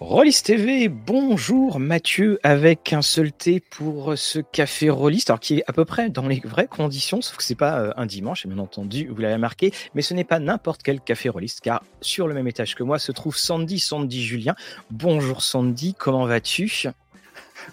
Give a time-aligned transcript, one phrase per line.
[0.00, 5.64] Rollis TV, bonjour Mathieu, avec un seul T pour ce café Rollis, alors qui est
[5.66, 8.58] à peu près dans les vraies conditions, sauf que c'est pas euh, un dimanche, bien
[8.58, 12.34] entendu, vous l'avez marqué, mais ce n'est pas n'importe quel café Rollis, car sur le
[12.34, 14.54] même étage que moi se trouve Sandy, Sandy Julien.
[14.90, 16.70] Bonjour Sandy, comment vas-tu?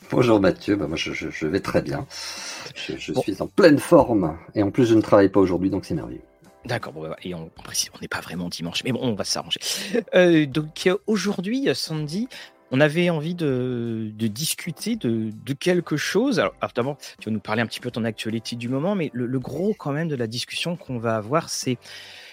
[0.09, 2.07] Bonjour Mathieu, bah moi je, vais très bien.
[2.73, 5.93] Je, suis en pleine forme et en plus je ne travaille pas aujourd'hui donc c'est
[5.93, 6.21] merveilleux.
[6.66, 9.59] D'accord, bon, et on, on n'est pas vraiment dimanche, mais bon, on va s'arranger.
[10.16, 12.27] Euh, donc euh, aujourd'hui, Sandy,
[12.71, 16.40] on avait envie de, discuter de, quelque chose.
[16.40, 19.12] Alors, d'abord, tu vas nous parler un petit peu de ton actualité du moment, mais
[19.13, 21.77] le, gros quand même de la discussion qu'on va avoir, c'est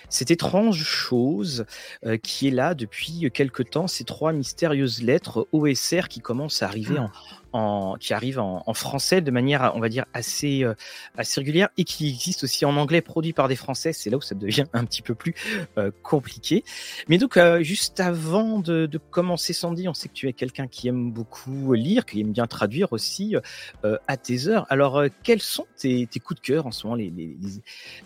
[0.08, 1.66] cette étrange chose
[2.06, 6.66] euh, qui est là depuis quelque temps, ces trois mystérieuses lettres OSR qui commencent à
[6.66, 7.10] arriver ah.
[7.52, 10.74] En, qui arrive en, français de manière, on va dire, assez, euh,
[11.16, 13.92] assez régulière et qui existe aussi en anglais, produit par des Français.
[13.92, 15.34] C'est là où ça devient un petit peu plus
[15.78, 16.64] euh, compliqué.
[17.08, 20.88] Mais donc, euh, juste avant de, commencer, Sandy, on sait que tu es quelqu'un qui
[20.88, 23.34] aime beaucoup lire, qui aime bien traduire aussi
[23.82, 24.66] à tes heures.
[24.70, 27.36] Alors, quels sont tes, coups de cœur en ce moment, les, les,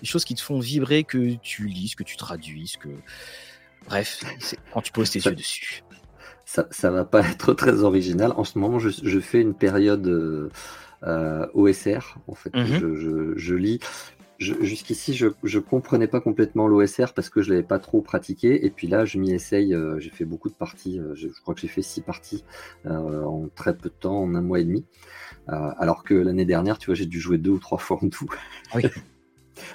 [0.04, 2.88] choses qui te font vibrer, que tu lises, que tu traduises, que...
[3.86, 4.20] Bref,
[4.72, 5.83] quand tu poses tes yeux dessus
[6.54, 8.32] ça, ça va pas être très original.
[8.36, 12.18] En ce moment, je, je fais une période euh, OSR.
[12.28, 12.66] En fait, mhm.
[12.66, 13.80] je, je, je, lis.
[14.38, 18.64] Jusqu'ici, je ne comprenais pas complètement l'OSR parce que je l'avais pas trop pratiqué.
[18.66, 19.74] Et puis là, je m'y essaye.
[19.74, 21.00] Euh, j'ai fait beaucoup de parties.
[21.00, 22.44] Euh, je, crois que j'ai fait six parties
[22.84, 24.84] en très peu de temps, en un mois et demi.
[25.48, 28.28] alors que l'année dernière, tu vois, j'ai dû jouer deux ou trois fois en tout.
[28.74, 28.84] Oui.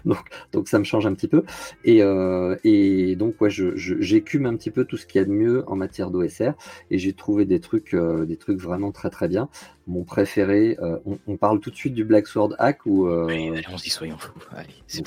[0.06, 0.20] donc,
[0.52, 1.44] donc ça me change un petit peu.
[1.84, 5.32] Et, euh, et donc, ouais, j'écume un petit peu tout ce qu'il y a de
[5.32, 6.54] mieux en matière d'OSR
[6.92, 9.50] et j'ai trouvé des trucs, euh, des trucs vraiment très très bien.
[9.88, 13.90] Mon préféré, euh, on, parle tout de suite du Black Sword Hack ou Oui, dit
[13.90, 14.34] soyons fous.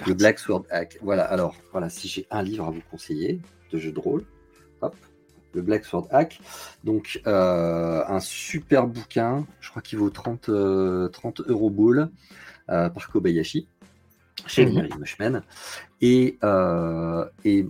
[0.07, 0.99] le Black Sword Hack.
[1.03, 1.25] Voilà.
[1.25, 4.25] Alors, voilà, si j'ai un livre à vous conseiller de jeu de rôle,
[4.81, 4.97] hop,
[5.55, 6.41] le Black Sword Hack.
[6.83, 10.51] Donc, un super bouquin, je crois qu'il vaut 30,
[11.13, 12.11] 30 euros boule
[12.67, 13.69] par Kobayashi
[14.47, 14.89] chez mmh.
[14.99, 15.43] Mushman.
[16.01, 17.67] Et, euh, et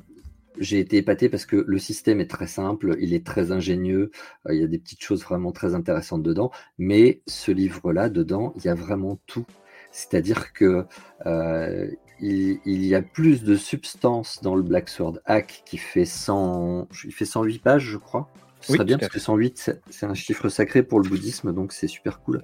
[0.58, 4.10] j'ai été épaté parce que le système est très simple, il est très ingénieux,
[4.46, 8.52] euh, il y a des petites choses vraiment très intéressantes dedans, mais ce livre-là, dedans,
[8.56, 9.46] il y a vraiment tout.
[9.90, 10.86] C'est-à-dire que
[11.26, 11.90] euh,
[12.20, 17.12] il, y a plus de substance dans le Black Sword Hack qui fait 100, il
[17.12, 18.28] fait 108 pages, je crois.
[18.62, 21.88] Ce serait bien parce que 108, c'est un chiffre sacré pour le bouddhisme, donc c'est
[21.88, 22.42] super cool.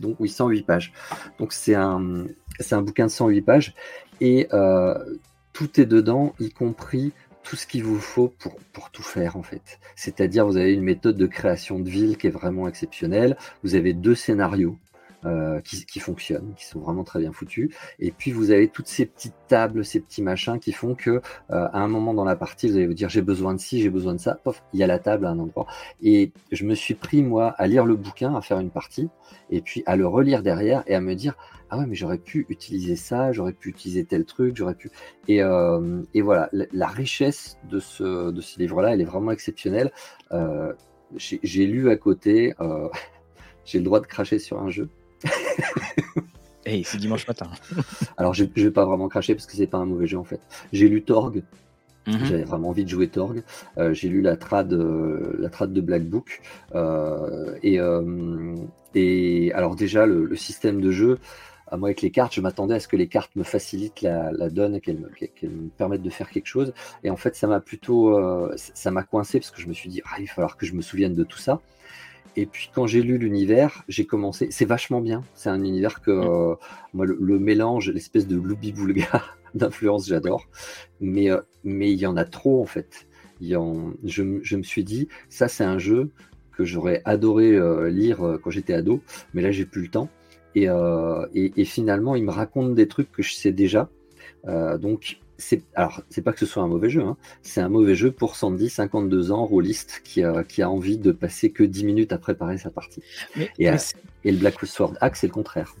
[0.00, 0.92] Donc oui, 108 pages.
[1.38, 2.26] Donc c'est un,
[2.60, 3.74] c'est un bouquin de 108 pages
[4.20, 4.94] et euh,
[5.52, 9.42] tout est dedans, y compris tout ce qu'il vous faut pour, pour tout faire en
[9.42, 9.78] fait.
[9.96, 13.36] C'est-à-dire vous avez une méthode de création de ville qui est vraiment exceptionnelle.
[13.62, 14.76] Vous avez deux scénarios
[15.24, 17.74] euh, qui, qui, fonctionnent, qui sont vraiment très bien foutus.
[17.98, 21.20] Et puis vous avez toutes ces petites tables, ces petits machins qui font que euh,
[21.48, 23.90] à un moment dans la partie, vous allez vous dire j'ai besoin de ci, j'ai
[23.90, 24.36] besoin de ça.
[24.42, 25.66] Pof, il y a la table à un endroit.
[26.02, 29.08] Et je me suis pris moi à lire le bouquin, à faire une partie,
[29.50, 31.34] et puis à le relire derrière et à me dire
[31.70, 34.90] ah ouais mais j'aurais pu utiliser ça, j'aurais pu utiliser tel truc, j'aurais pu
[35.26, 39.32] et, euh, et voilà la, richesse de ce de ce livre là, elle est vraiment
[39.32, 39.92] exceptionnelle.
[40.32, 40.72] Euh,
[41.16, 42.54] j'ai lu à côté.
[42.60, 42.88] Euh,
[43.64, 44.88] j'ai le droit de cracher sur un jeu.
[46.66, 47.48] hey, c'est dimanche matin.
[48.16, 50.24] Alors, je, je vais pas vraiment cracher parce que c'est pas un mauvais jeu en
[50.24, 50.40] fait.
[50.72, 51.42] J'ai lu Torg.
[52.06, 52.24] Mhm.
[52.24, 53.42] J'avais vraiment envie de jouer Torg.
[53.76, 56.40] Euh, j'ai lu la trad, euh, la trad de Black Book.
[56.74, 57.78] Euh, et,
[58.94, 61.18] et alors déjà, le, système de jeu,
[61.66, 64.48] à moi avec les cartes, je m'attendais à ce que les cartes me facilitent la,
[64.48, 65.08] donne et qu'elles me,
[65.48, 66.72] me, permettent de faire quelque chose.
[67.04, 68.18] Et en fait, ça m'a plutôt,
[68.56, 70.72] ça m'a coincé parce que je me suis dit, ah, il va falloir que je
[70.72, 71.60] me souvienne de tout ça.
[72.36, 74.48] Et puis quand j'ai lu l'univers, j'ai commencé.
[74.50, 75.22] C'est vachement bien.
[75.34, 76.54] C'est un univers que euh,
[76.94, 79.24] moi le, mélange, l'espèce de loubi boulga
[79.54, 80.46] d'influence, j'adore.
[81.00, 83.06] Mais euh, mais il y en a trop en fait.
[83.40, 83.56] Il
[84.04, 86.10] je, me suis dit, ça c'est un jeu
[86.52, 89.00] que j'aurais adoré euh, lire quand j'étais ado,
[89.32, 90.08] mais là j'ai plus le temps.
[90.54, 90.66] Et,
[91.34, 93.90] et, et, finalement, il me raconte des trucs que je sais déjà.
[94.44, 97.16] donc c'est alors c'est pas que ce soit un mauvais jeu, hein.
[97.42, 101.12] c'est un mauvais jeu pour Sandy, 52 ans, rôliste, qui a, qui a envie de
[101.12, 103.02] passer que 10 minutes à préparer sa partie.
[103.58, 105.74] et, le Black Sword Hack, c'est le contraire.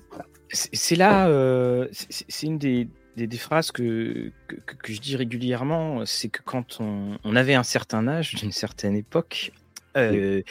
[0.50, 6.40] C'est là, euh, c'est une des, des, phrases que, que, je dis régulièrement, c'est que
[6.42, 9.52] quand on, on, avait un certain âge, d'une certaine époque,
[9.96, 10.42] euh,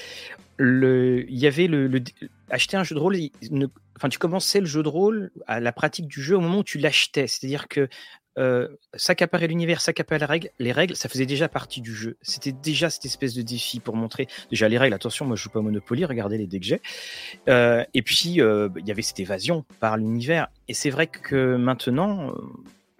[0.58, 1.90] le, il y avait le,
[2.50, 3.18] acheter un jeu de rôle,
[3.96, 6.64] enfin tu commençais le jeu de rôle à la pratique du jeu au moment où
[6.64, 7.88] tu l'achetais, c'est-à-dire que
[8.38, 12.18] euh, s'accaparer l'univers, s'accaparer les règles, les règles, ça faisait déjà partie du jeu.
[12.22, 14.94] C'était déjà cette espèce de défi pour montrer déjà les règles.
[14.94, 16.58] Attention, moi je joue pas Monopoly, regardez les dés.
[17.48, 20.48] Euh, et puis euh, il y avait cette évasion par l'univers.
[20.68, 22.34] Et c'est vrai que maintenant,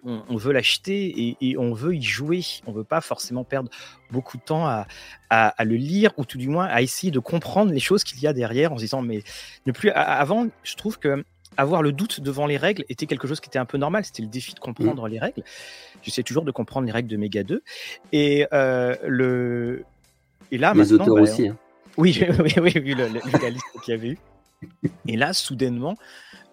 [0.04, 2.40] on, veut l'acheter et, on veut y jouer.
[2.66, 3.70] On veut pas forcément perdre
[4.10, 4.86] beaucoup de temps à,
[5.28, 8.26] à, le lire ou tout du moins à essayer de comprendre les choses qu'il y
[8.26, 9.22] a derrière en se disant mais
[9.66, 11.24] ne plus avant je trouve que
[11.58, 14.04] avoir le doute devant les règles était quelque chose qui était un peu normal.
[14.04, 15.10] C'était le défi de comprendre mmh.
[15.10, 15.42] les règles.
[16.02, 17.62] J'essaie toujours de comprendre les règles de Mega 2.
[18.12, 19.84] Et euh, le
[20.50, 21.48] et là les auteurs bah, aussi.
[21.48, 21.56] Hein.
[21.98, 23.20] Oui, oui, oui, vu le, le,
[23.82, 24.18] qu'il y avait eu.
[25.08, 25.96] Et là, soudainement,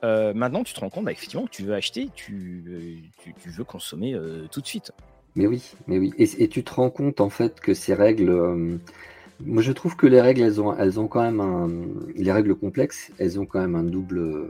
[0.03, 3.49] euh, maintenant, tu te rends compte, bah, effectivement, que tu veux acheter, tu, euh, tu,
[3.49, 4.91] veux consommer euh, tout de suite.
[5.35, 6.13] Mais oui, mais oui.
[6.17, 8.79] Et, tu te rends compte, en fait, que ces règles.
[9.39, 11.69] Moi, je trouve que les règles, elles ont, elles ont quand même un.
[12.15, 14.49] Les règles complexes, elles ont quand même un double.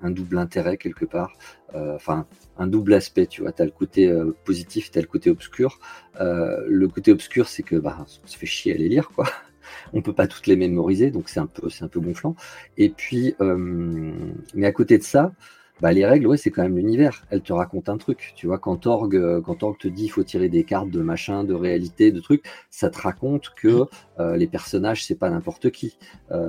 [0.00, 1.32] Un, double intérêt quelque part,
[1.74, 4.08] enfin un double aspect, tu vois, tu as le côté
[4.44, 5.80] positif, tu as le côté obscur.
[6.20, 9.26] le côté obscur, c'est que bah, on se fait chier à les lire, quoi
[9.92, 12.36] on peut pas toutes les mémoriser, donc c'est un peu, c'est un peu gonflant.
[12.76, 14.12] Et puis, euh,
[14.54, 15.32] mais à côté de ça,
[15.80, 17.24] bah, les règles, ouais, c'est quand même l'univers.
[17.30, 18.32] Elles te racontent un truc.
[18.36, 21.00] Tu vois, quand Org, euh, quand Org te dit il faut tirer des cartes de
[21.00, 23.84] machin, de réalité, de trucs, ça te raconte que
[24.18, 25.96] euh, les personnages, c'est pas n'importe qui.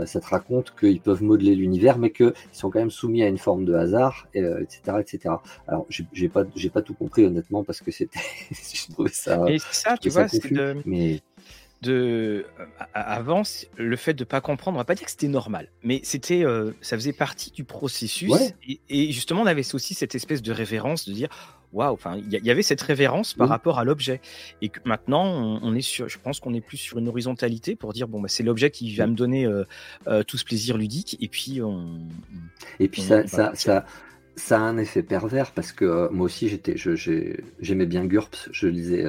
[0.05, 3.37] ça te raconte qu'ils peuvent modeler l'univers, mais qu'ils sont quand même soumis à une
[3.37, 5.35] forme de hasard, etc., etc.
[5.67, 8.19] Alors, j'ai pas, j'ai pas tout compris honnêtement parce que c'était,
[8.51, 9.45] je trouvais ça.
[9.47, 10.75] Et ça, tu vois, c'est de...
[10.85, 11.21] mais
[11.81, 13.43] de euh, avant
[13.77, 16.71] le fait de pas comprendre on va pas dire que c'était normal mais c'était euh,
[16.81, 18.31] ça faisait partie du processus.
[18.89, 21.29] Et, justement on avait aussi cette espèce de révérence de dire
[21.71, 24.19] waouh enfin il y, avait cette révérence par rapport à l'objet.
[24.61, 27.93] Et que maintenant on, est sur je pense qu'on est plus sur une horizontalité pour
[27.93, 31.17] dire bon bah, c'est l'objet qui va me donner euh, tout ce plaisir ludique.
[31.21, 31.99] Et puis on,
[32.79, 33.85] et puis ça, ça, ça
[34.35, 36.75] ça a un effet pervers parce que moi aussi j'étais
[37.59, 38.49] j'aimais bien GURPS.
[38.51, 39.05] Je lisais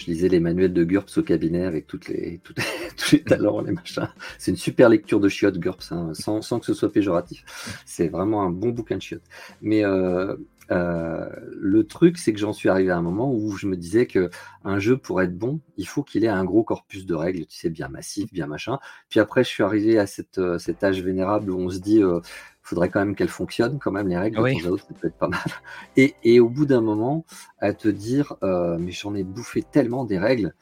[0.00, 2.40] je lisais les manuels de GURPS au cabinet avec toutes les,
[2.96, 4.08] tous les talents, les machins.
[4.38, 7.44] C'est une super lecture de chiottes GURPS, hein, sans, sans, que ce soit péjoratif.
[7.84, 9.28] C'est vraiment un bon bouquin de chiottes.
[9.60, 10.36] Mais euh,
[10.70, 14.06] euh, le truc, c'est que j'en suis arrivé à un moment où je me disais
[14.06, 14.30] que
[14.64, 17.58] un jeu pour être bon, il faut qu'il ait un gros corpus de règles, tu
[17.58, 18.78] sais, bien massif, bien machin.
[19.10, 22.02] Puis après, je suis arrivé à cette, euh, cet âge vénérable où on se dit,
[22.62, 24.36] faudrait quand même qu'elles fonctionnent, quand même les règles.
[24.36, 25.40] De temps ça peut être pas mal.
[25.96, 27.24] Et, et au bout d'un moment,
[27.58, 30.54] à te dire, euh, mais j'en ai bouffé tellement des règles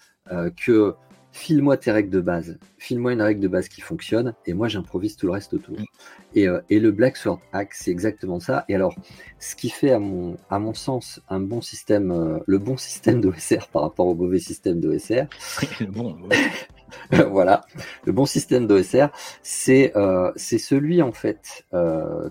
[0.56, 0.94] que
[1.32, 5.16] file-moi tes règles de base, file-moi une règle de base qui fonctionne, et moi j'improvise
[5.16, 5.76] tout le reste autour.
[6.34, 8.64] Et, euh, et, le Black Sword Hack, c'est exactement ça.
[8.68, 8.94] Et alors,
[9.38, 13.20] ce qui fait à mon, à mon sens un bon système, euh, le bon système
[13.20, 15.26] d'OSR par rapport au mauvais système d'OSR,
[15.88, 16.16] bon,
[17.30, 17.62] voilà,
[18.04, 19.08] le bon système d'OSR,
[19.42, 21.66] c'est euh, c'est celui en fait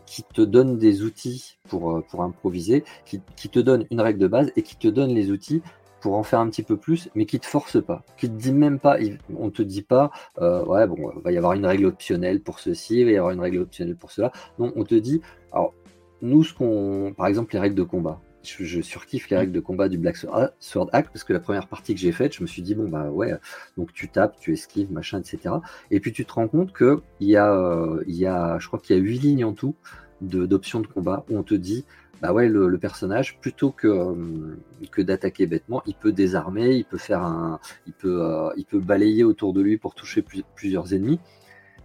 [0.06, 4.52] qui te donne des outils pour, pour improviser, qui, te donne une règle de base
[4.56, 5.62] et qui te donne les outils
[6.02, 8.54] pour en faire un petit peu plus, mais qui te force pas, qui te dit
[8.54, 8.98] même pas,
[9.36, 12.60] on te dit pas, euh, ouais bon, il va y avoir une règle optionnelle pour
[12.60, 14.32] ceci, il va y avoir une règle optionnelle pour cela.
[14.60, 15.22] Non, on te dit,
[15.52, 15.74] alors
[16.22, 19.90] nous ce qu'on, par exemple les règles de combat, je, surkiffe les règles de combat
[19.90, 22.62] du Black Sword Hack parce que la première partie que j'ai faite, je me suis
[22.62, 23.34] dit bon bah ouais,
[23.78, 25.56] donc tu tapes, tu esquives, machin, etc.
[25.92, 28.68] Et puis tu te rends compte que il y a, euh, il y a, je
[28.68, 29.76] crois qu'il y a huit lignes en tout
[30.22, 31.86] d'options de, combat où on te dit
[32.22, 34.58] bah ouais, le, personnage, plutôt que, euh,
[34.92, 38.80] que d'attaquer bêtement, il peut désarmer, il peut faire un, il peut, euh, il peut
[38.80, 40.24] balayer autour de lui pour toucher
[40.56, 41.20] plusieurs ennemis.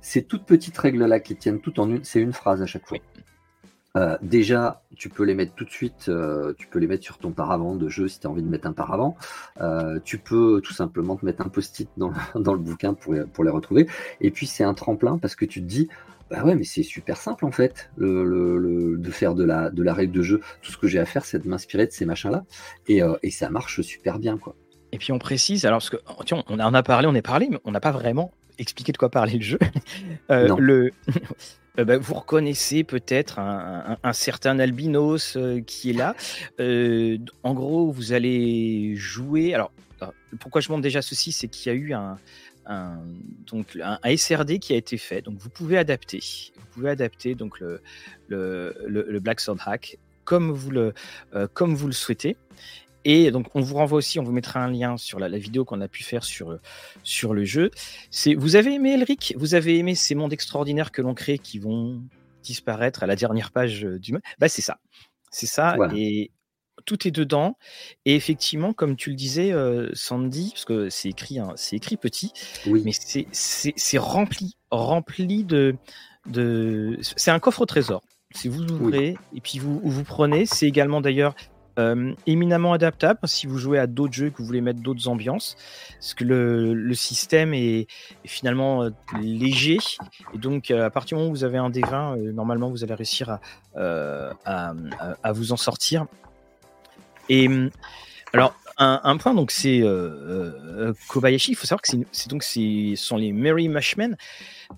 [0.00, 2.98] Ces toutes petites règles-là qui tiennent tout en une, c'est une phrase à chaque fois.
[3.96, 6.10] Euh, déjà, tu peux les mettre tout de suite,
[6.58, 8.66] tu peux les mettre sur ton paravent de jeu si tu as envie de mettre
[8.66, 9.16] un paravent.
[10.04, 13.50] tu peux tout simplement te mettre un post-it dans, dans, le bouquin pour, pour les
[13.50, 13.86] retrouver.
[14.20, 15.88] Et puis c'est un tremplin parce que tu te dis,
[16.32, 19.93] bah ouais, mais c'est super simple en fait, le, de faire de la, de la
[19.93, 20.40] règle de jeu.
[20.62, 22.44] Tout ce que j'ai à faire, c'est de m'inspirer de ces machins-là.
[22.88, 24.56] Et, euh, et, ça marche super bien, quoi.
[24.93, 27.48] Et puis on précise, alors parce que tiens, on en a parlé, on est parlé,
[27.50, 29.58] mais on n'a pas vraiment expliqué de quoi parlait le jeu.
[30.31, 30.93] Euh, le,
[31.79, 36.14] euh, bah, vous reconnaissez peut-être un, certain albinos qui est là.
[37.43, 39.55] en gros, vous allez jouer.
[39.55, 39.72] Alors,
[40.41, 42.19] pourquoi je montre déjà ceci, c'est qu'il y a eu un,
[43.46, 45.22] donc un, SRD qui a été fait.
[45.22, 46.20] Donc vous pouvez adapter.
[46.56, 47.81] Vous pouvez adapter donc le,
[48.29, 50.94] le, le, Black Sword Hack comme vous le,
[51.34, 52.36] euh, comme vous le souhaitez.
[53.04, 55.80] Et donc, on vous renvoie aussi, on vous mettra un lien sur la, vidéo qu'on
[55.80, 56.58] a pu faire sur,
[57.02, 57.70] sur le jeu.
[58.10, 59.34] C'est, vous avez aimé Elric?
[59.36, 62.02] Vous avez aimé ces mondes extraordinaires que l'on crée qui vont
[62.42, 64.78] disparaître à la dernière page du Bah, c'est ça.
[65.30, 65.76] C'est ça.
[65.94, 66.30] Et
[66.84, 67.56] tout est dedans.
[68.04, 71.96] Et effectivement, comme tu le disais, euh, Sandy, parce que c'est écrit, hein, c'est écrit
[71.96, 72.32] petit,
[72.66, 75.76] mais c'est rempli, rempli de,
[76.26, 76.98] de...
[77.00, 78.02] c'est un coffre au trésor.
[78.34, 81.34] Si vous ouvrez et puis vous vous prenez, c'est également d'ailleurs
[81.79, 85.56] euh, éminemment adaptable si vous jouez à d'autres jeux que vous voulez mettre d'autres ambiances,
[85.94, 87.86] parce que le, le système est,
[88.24, 89.79] finalement euh, léger
[90.34, 93.38] et donc à partir du moment où vous avez un D20, normalement vous allez réussir
[93.76, 94.74] à, à,
[95.22, 96.06] à vous en sortir
[97.29, 97.48] Et
[98.32, 99.82] alors, un, point, donc c'est
[101.08, 101.52] Kobayashi.
[101.52, 104.17] Il faut savoir que c'est donc ce sont les Merry Mushmen.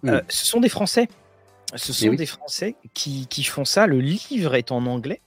[0.02, 0.18] Mm.
[0.28, 1.08] ce sont des Français.
[1.76, 3.86] Ce sont des Français qui, qui, font ça.
[3.86, 5.20] Le livre est en anglais.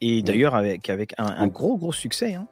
[0.00, 2.34] Et d'ailleurs, avec, avec un, gros, gros succès.
[2.34, 2.48] Hein,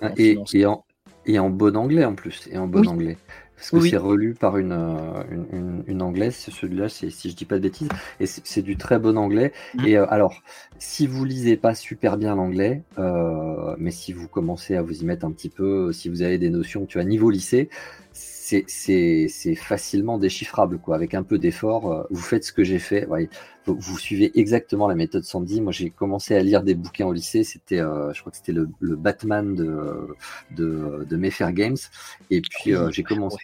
[0.00, 0.84] ah, et, et, en,
[1.26, 2.48] et, en, bon anglais en plus.
[2.50, 3.16] Et en bon anglais.
[3.56, 7.56] Parce que c'est relu par une, euh, une, une, anglaise, celui-là, si je dis pas
[7.56, 7.88] de bêtises,
[8.20, 9.52] et c'est du très bon anglais.
[9.74, 9.86] Mmh.
[9.86, 10.42] Et euh, alors,
[10.78, 15.04] si vous lisez pas super bien l'anglais, euh, mais si vous commencez à vous y
[15.04, 17.70] mettre un petit peu, si vous avez des notions, tu as niveau lycée,
[18.44, 20.96] c'est facilement déchiffrable, quoi.
[20.96, 23.08] Avec un peu d'effort, euh, vous faites ce que j'ai fait.
[23.66, 25.60] vous, suivez exactement la méthode Sandy.
[25.60, 27.42] Moi, j'ai commencé à lire des bouquins au lycée.
[27.42, 30.14] C'était, euh, je crois que c'était le, Batman de,
[30.50, 31.76] de, de Mayfair Games.
[32.30, 33.38] Et puis, euh, j'ai commencé.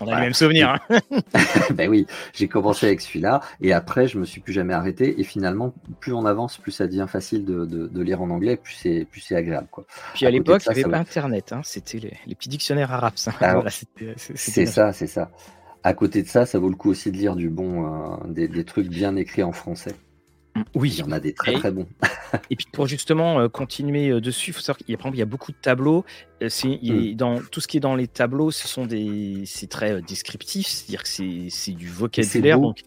[0.00, 0.70] On a le même souvenir.
[0.70, 0.98] Hein.
[1.74, 5.24] ben oui, j'ai commencé avec celui-là et après je me suis plus jamais arrêté et
[5.24, 9.20] finalement plus on avance, plus ça devient facile de, lire en anglais, plus c'est plus
[9.20, 9.84] c'est agréable quoi.
[10.14, 11.60] Puis à, l'époque il n'y avait pas Internet, hein.
[11.64, 13.14] c'était les, petits dictionnaires arabes.
[13.40, 15.30] Ah c'est ça, c'est ça.
[15.82, 18.64] À côté de ça, ça vaut le coup aussi de lire du bon, euh, des
[18.64, 19.94] trucs bien écrits en français.
[20.74, 20.90] Oui.
[20.92, 21.88] Il y en a des très très bons.
[22.50, 25.18] et puis pour justement euh, continuer euh, dessus, il faut savoir qu'il y a, il
[25.18, 26.04] y a beaucoup de tableaux.
[26.42, 27.14] Euh, c'est, mm.
[27.14, 31.02] dans, tout ce qui est dans les tableaux, ce sont des, c'est très descriptif, c'est-à-dire
[31.02, 32.60] que c'est, c'est du vocabulaire.
[32.60, 32.82] Donc,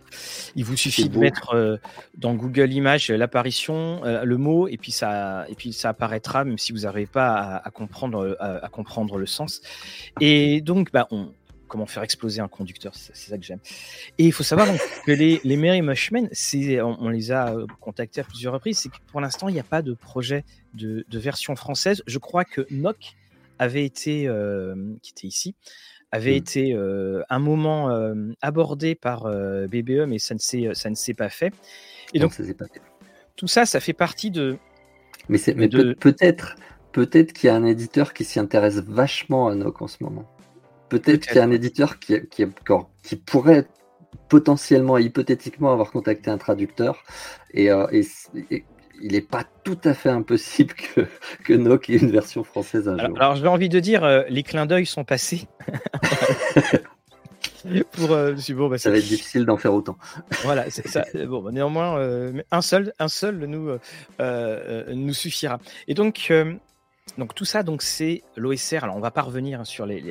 [0.56, 1.80] il vous suffit de mettre
[2.18, 6.72] dans Google Images l'apparition, le mot, et puis ça, et puis ça apparaîtra, même si
[6.72, 9.62] vous n'arrivez pas à, comprendre, à, comprendre le sens.
[10.20, 11.32] Et donc, bah, on,
[11.68, 13.60] comment faire exploser un conducteur, c'est ça que j'aime.
[14.18, 14.68] Et il faut savoir
[15.06, 16.30] que les, les Mary Mushmen,
[16.82, 19.60] on, on, les a euh, contactés à plusieurs reprises, c'est que pour l'instant, il n'y
[19.60, 20.44] a pas de projet
[20.74, 22.04] de, version française.
[22.08, 23.16] Je crois que Nock
[23.60, 25.56] avait été, euh, qui était ici,
[26.12, 26.38] avait hmm.
[26.38, 27.92] été euh, un moment
[28.42, 31.54] abordé par BBE, mais ça ne s'est pas fait.
[32.14, 32.34] Et donc,
[33.36, 34.58] tout ça, ça fait partie de.
[35.30, 36.56] Mais, mais peut-être
[36.98, 40.26] peut-être qu'il y a un éditeur qui s'y intéresse vachement à Nock en ce moment.
[40.90, 42.46] Peut-être qu'il y a un éditeur qui, qui,
[43.16, 43.68] pourrait
[44.30, 47.04] potentiellement, hypothétiquement, avoir contacté un traducteur.
[47.54, 47.86] Et, euh,
[49.00, 51.06] il n'est pas tout à fait impossible que,
[51.44, 53.22] que Nock ait une version française un alors, jour.
[53.22, 55.48] Alors, j'ai envie de dire, euh, les clins d'œil sont passés.
[57.92, 59.98] Pour, euh, bon, bah, ça va être difficile d'en faire autant.
[60.44, 61.04] Voilà, c'est ça.
[61.28, 62.02] Bon, bah, néanmoins,
[62.50, 63.78] un seul, un seul nous,
[64.20, 65.60] nous suffira.
[65.88, 66.32] Et donc,
[67.18, 68.84] donc tout ça, donc c'est l'OSR.
[68.84, 70.02] Alors on va pas revenir sur les,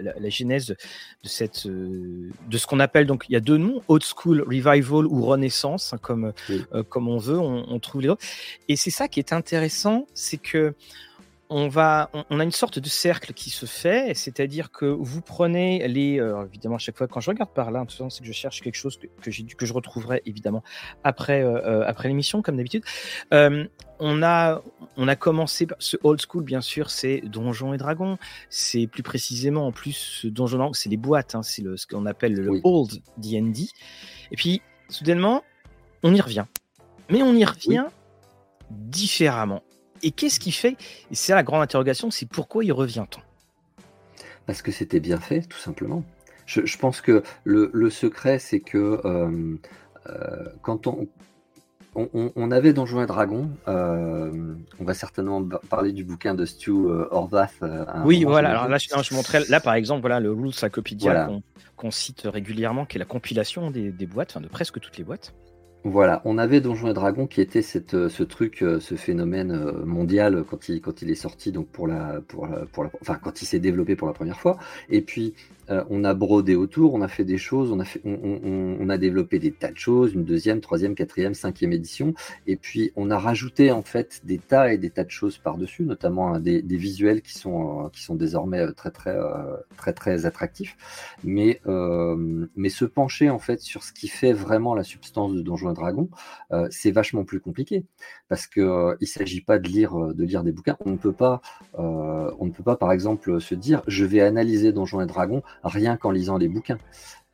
[0.00, 0.76] la, genèse de
[1.22, 5.06] cette, euh, de ce qu'on appelle donc il y a deux noms, old school revival
[5.06, 8.24] ou renaissance, hein, comme euh, comme on veut, on, on trouve les autres.
[8.68, 10.74] Et c'est ça qui est intéressant, c'est que
[11.50, 15.86] on va, on, a une sorte de cercle qui se fait, c'est-à-dire que vous prenez
[15.88, 18.32] les, euh, évidemment à chaque fois quand je regarde par là, tout c'est que je
[18.32, 20.62] cherche quelque chose que, que j'ai que je retrouverai évidemment
[21.04, 22.84] après euh, euh, après l'émission comme d'habitude.
[23.30, 24.62] on a
[24.96, 28.18] on a commencé par ce old school bien sûr, c'est Donjons et Dragons,
[28.50, 32.34] c'est plus précisément en plus ce Donjon c'est les boîtes, hein, c'est ce qu'on appelle
[32.34, 33.68] le old D&D.
[34.30, 35.42] Et puis soudainement,
[36.02, 36.44] on y revient,
[37.08, 37.86] mais on y revient
[38.70, 39.62] différemment.
[40.02, 40.76] Et qu'est-ce qui fait?
[41.10, 43.20] Et c'est la grande interrogation, c'est pourquoi il revient-on
[44.46, 46.04] Parce que c'était bien fait, tout simplement.
[46.46, 49.56] Je, pense que le, secret, c'est que euh,
[50.06, 51.06] euh, quand on,
[51.94, 57.62] on, avait Donjons et Dragons, euh, on va certainement parler du bouquin de Stu Horvath.
[58.04, 58.50] oui, voilà.
[58.50, 61.28] Alors là, je, montrais, là, par exemple, voilà le Rules Cyclopedia
[61.76, 65.04] qu'on cite régulièrement, qui est la compilation des, des boîtes, enfin de presque toutes les
[65.04, 65.34] boîtes.
[65.84, 67.62] Voilà, on avait Donjons et Dragons qui était
[67.94, 71.68] euh, ce truc, euh, ce phénomène euh, mondial quand il, quand il est sorti, donc
[71.68, 74.58] pour la, pour pour la, enfin quand il s'est développé pour la première fois.
[74.90, 75.34] Et puis
[75.70, 78.98] euh, on a brodé autour, on a fait des choses, on a, fait, on, a
[78.98, 82.14] développé des tas de choses, une deuxième, troisième, quatrième, cinquième édition,
[82.46, 85.84] et puis on a rajouté en fait des tas et des tas de choses par-dessus,
[85.84, 89.16] notamment hein, des, visuels qui sont, euh, qui sont désormais euh, très très
[89.76, 90.76] très très attractifs,
[91.24, 91.60] mais
[92.56, 95.74] mais se pencher en fait sur ce qui fait vraiment la substance de Donjons et
[95.74, 96.08] Dragons,
[96.70, 97.84] c'est vachement plus compliqué.
[98.28, 101.40] Parce que il s'agit pas de lire de lire des bouquins, on ne peut pas
[101.74, 105.96] on ne peut pas par exemple se dire je vais analyser Donjons et Dragons rien
[105.96, 106.78] qu'en lisant les bouquins.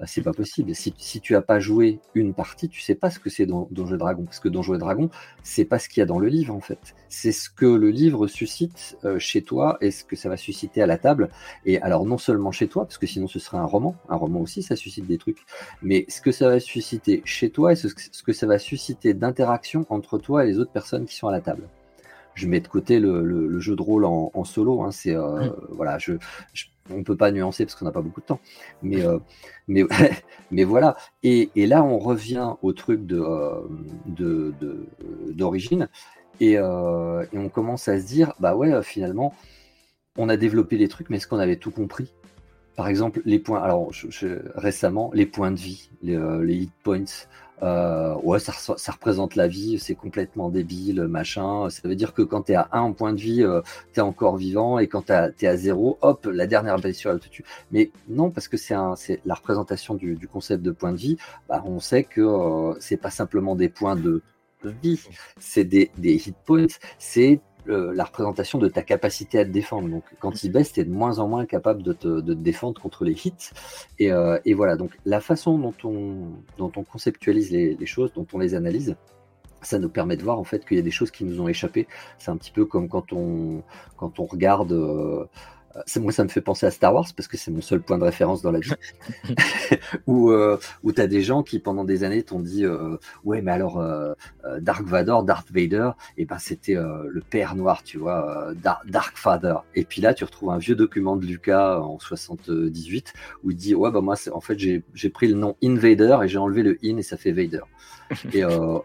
[0.01, 0.75] Bah, c'est pas possible.
[0.75, 3.95] Si, si tu as pas joué une partie, tu sais pas ce que c'est Donjons
[3.95, 4.25] et Dragons.
[4.25, 5.09] Parce que Donjons et Dragons,
[5.45, 6.97] c'est pas ce qu'il y a dans le livre en fait.
[7.09, 10.83] C'est ce que le livre suscite euh, chez toi et ce que ça va susciter
[10.83, 11.29] à la table.
[11.65, 13.95] Et alors non seulement chez toi, parce que sinon ce serait un roman.
[14.09, 15.45] Un roman aussi, ça suscite des trucs.
[15.81, 19.87] Mais ce que ça va susciter chez toi et ce, que ça va susciter d'interaction
[19.91, 21.69] entre toi et les autres personnes qui sont à la table
[22.35, 24.83] je mets de côté le, jeu de rôle en, solo.
[24.83, 25.53] Hein, c'est euh, mmh.
[25.71, 26.15] voilà, je,
[26.53, 28.41] je, on peut pas nuancer parce qu'on n'a pas beaucoup de temps.
[28.83, 29.19] Mais, euh,
[29.69, 29.85] mais,
[30.51, 30.97] mais voilà.
[31.23, 34.53] Et, là, on revient au truc de, euh,
[35.31, 35.89] d'origine.
[36.41, 39.35] Et, on commence à se dire, bah ouais, finalement,
[40.17, 42.13] on a développé les trucs, mais est-ce qu'on avait tout compris?
[42.77, 43.91] Par exemple, les points, alors
[44.57, 47.05] récemment, les points de vie, les, les hit points,
[47.63, 51.71] euh, ouais, ça, ça, représente la vie, c'est complètement débile, machin.
[51.71, 54.79] Ça veut dire que quand t'es à un point de vie, euh, t'es encore vivant,
[54.79, 57.45] et quand t'es à zéro, hop, la dernière blessure, elle te tue.
[57.71, 58.75] Mais non, parce que c'est
[59.25, 61.17] la représentation du, du, concept de point de vie.
[61.49, 64.23] Bah, on sait que euh, c'est pas simplement des points de
[64.83, 65.01] vie,
[65.39, 66.67] c'est des, des hit points,
[66.99, 69.89] c'est la représentation de ta capacité à te défendre.
[69.89, 73.05] Donc, quand il baisse, tu es de moins en moins capable de te, défendre contre
[73.05, 73.51] les hits.
[74.01, 78.39] Euh, et, voilà, donc la façon dont on, dont on conceptualise les, choses, dont on
[78.39, 78.97] les analyse,
[79.63, 81.49] ça nous permet de voir en fait qu'il y a des choses qui nous ont
[81.49, 81.87] échappé.
[82.19, 83.63] C'est un petit peu comme quand on,
[83.97, 84.73] quand on regarde.
[84.73, 85.25] Euh,
[85.97, 88.05] moi, ça me fait penser à Star Wars parce que c'est mon seul point de
[88.05, 88.73] référence dans la vie.
[90.07, 93.43] où euh, où tu as des gens qui, pendant des années, t'ont dit euh, Ouais,
[93.43, 94.15] mais alors, euh,
[94.61, 98.53] Dark Vador, Darth Vader, et eh ben, c'était le père noir, tu vois,
[98.87, 99.57] Dark Father.
[99.75, 103.13] Et puis là, tu retrouves un vieux document de Lucas en 78
[103.43, 106.39] où il dit Ouais, bah, moi, en fait, j'ai pris le nom Invader et j'ai
[106.39, 107.63] enlevé le in et ça fait Vader.
[108.33, 108.79] Et, euh,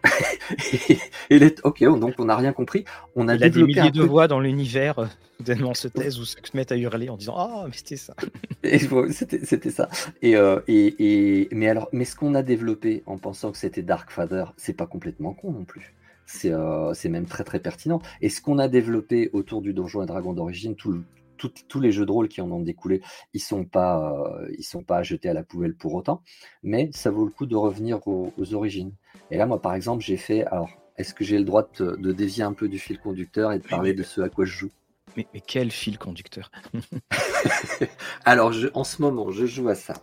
[1.30, 2.84] et, ok, donc on n'a rien compris.
[3.16, 5.08] On a, il a des milliers de voix dans l'univers,
[5.38, 8.14] soudainement se taisent ou se mettent à hurler en disant Ah, mais c'était ça.
[9.44, 9.88] c'était ça.
[10.22, 14.10] Et, euh, et, mais alors, mais ce qu'on a développé en pensant que c'était Dark
[14.10, 15.94] Father, c'est pas complètement con non plus.
[16.26, 18.00] C'est euh, même très très pertinent.
[18.20, 21.02] Et ce qu'on a développé autour du Donjon et Dragon d'origine, tout,
[21.48, 23.02] tous les jeux de rôle qui en ont découlé,
[23.34, 26.22] ils sont pas, euh, ils sont pas jetés à la poubelle pour autant,
[26.62, 28.92] mais ça vaut le coup de revenir aux, origines.
[29.30, 30.44] Et là, moi, par exemple, j'ai fait.
[30.46, 33.66] Alors, est-ce que j'ai le droit de, dévier un peu du fil conducteur et de
[33.66, 34.70] parler de ce à quoi je joue?
[35.16, 36.50] Mais, quel fil conducteur?
[38.24, 39.94] Alors, en ce moment, je joue à ça.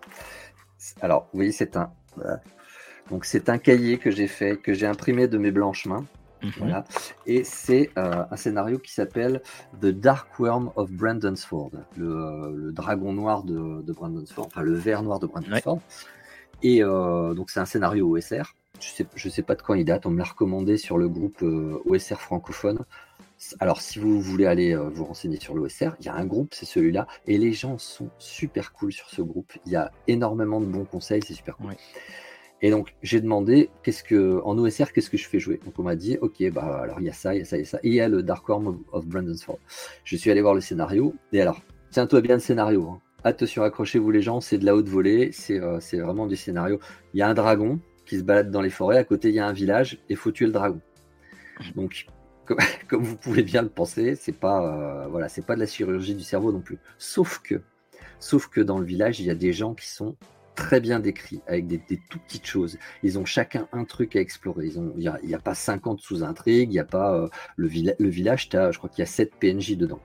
[1.02, 1.92] Alors, vous voyez, c'est un.
[3.10, 6.06] Donc, c'est un cahier que j'ai fait, que j'ai imprimé de mes blanches mains.
[6.44, 6.52] Mhm.
[6.58, 6.84] Voilà.
[7.26, 9.42] Et c'est euh, un scénario qui s'appelle
[9.82, 14.48] The Dark Worm of Brandon's Ford, le, euh, le dragon noir de, de Brandon's Ford,
[14.48, 15.80] enfin le ver noir de Brandon's Ford.
[16.64, 18.54] Et euh, donc c'est un scénario OSR.
[18.80, 21.10] Je sais, je sais pas de quand il date, on me l'a recommandé sur le
[21.10, 21.42] groupe
[21.86, 22.80] OSR francophone.
[23.60, 26.66] Alors, si vous voulez aller vous renseigner sur l'OSR, il y a un groupe, c'est
[26.66, 29.54] celui-là, et les gens sont super cool sur ce groupe.
[29.66, 31.74] Il y a énormément de bons conseils, c'est super cool.
[32.62, 35.60] Et donc, j'ai demandé, qu'est-ce que, en OSR, qu'est-ce que je fais jouer?
[35.64, 37.58] Donc, on m'a dit, OK, bah, alors, il y a ça, il y a ça,
[37.58, 37.80] il y a ça.
[37.84, 39.58] Et il y a le Dark Worm of, Brandon's Fall.
[40.04, 41.14] Je suis allé voir le scénario.
[41.34, 42.90] Et alors, tiens-toi bien le scénario.
[42.90, 43.02] Hein.
[43.24, 45.32] Attention, accrochez-vous les gens, c'est de la haute volée.
[45.52, 46.80] Euh, c'est vraiment du scénario.
[47.14, 48.98] Il y a un dragon qui se balade dans les forêts.
[48.98, 50.82] À côté, il y a un village et faut tuer le dragon.
[51.76, 52.08] Donc,
[52.88, 56.16] comme, vous pouvez bien le penser, c'est pas, euh, voilà, c'est pas de la chirurgie
[56.16, 56.80] du cerveau non plus.
[56.98, 57.62] Sauf que,
[58.20, 60.16] sauf que dans le village, il y a des gens qui sont
[60.58, 62.78] très bien décrit, avec des, tout petites choses.
[63.04, 64.68] Ils ont chacun un truc à explorer.
[64.68, 68.72] Il n'y a, pas 50 sous-intrigues, il n'y a pas euh, le, le, village, as,
[68.72, 70.02] je crois qu'il y a 7 PNJ dedans.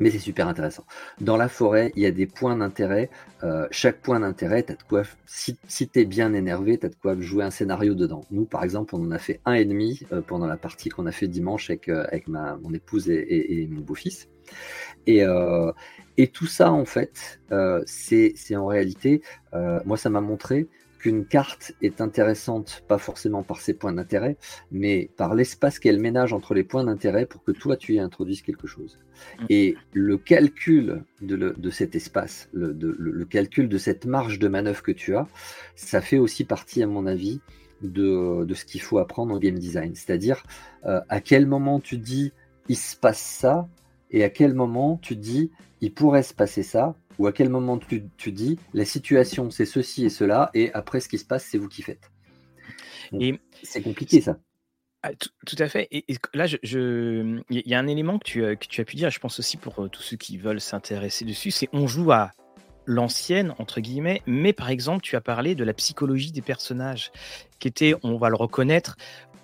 [0.00, 0.84] Mais c'est super intéressant.
[1.20, 3.10] Dans la forêt, il y a des points d'intérêt.
[3.42, 6.86] Euh, chaque point d'intérêt, tu as de quoi, si, si tu es bien énervé, tu
[6.86, 8.24] as de quoi jouer un scénario dedans.
[8.30, 11.06] Nous, par exemple, on en a fait un et demi euh, pendant la partie qu'on
[11.06, 14.28] a fait dimanche avec, avec ma, mon épouse et, mon beau-fils.
[15.06, 15.24] Et,
[16.18, 19.22] et tout ça, en fait, euh, c'est en réalité,
[19.54, 20.66] euh, moi, ça m'a montré
[20.98, 24.36] qu'une carte est intéressante, pas forcément par ses points d'intérêt,
[24.72, 28.42] mais par l'espace qu'elle ménage entre les points d'intérêt pour que toi, tu y introduises
[28.42, 28.98] quelque chose.
[29.40, 29.44] Mm.
[29.48, 35.14] Et le calcul de, cet espace, le, calcul de cette marge de manœuvre que tu
[35.14, 35.26] as,
[35.74, 37.40] ça fait aussi partie, à mon avis,
[37.82, 39.94] de, ce qu'il faut apprendre en game design.
[39.94, 40.42] C'est-à-dire,
[40.84, 42.32] euh, à quel moment tu dis,
[42.68, 43.68] il se passe ça,
[44.10, 47.78] et à quel moment tu dis il pourrait se passer ça, ou à quel moment
[47.78, 51.44] tu, tu dis la situation c'est ceci et cela, et après ce qui se passe
[51.44, 52.10] c'est vous qui faites.
[53.62, 54.38] c'est compliqué ça.
[55.04, 55.86] Ah, tout, à fait.
[55.92, 56.04] Et,
[56.34, 59.20] là, il je, y a un élément que tu, que tu, as pu dire, je
[59.20, 62.32] pense aussi pour euh, tous ceux qui veulent s'intéresser dessus, c'est on joue à
[62.84, 67.12] l'ancienne, entre guillemets, mais par exemple, tu as parlé de la psychologie des personnages,
[67.60, 68.96] qui était, on va le reconnaître,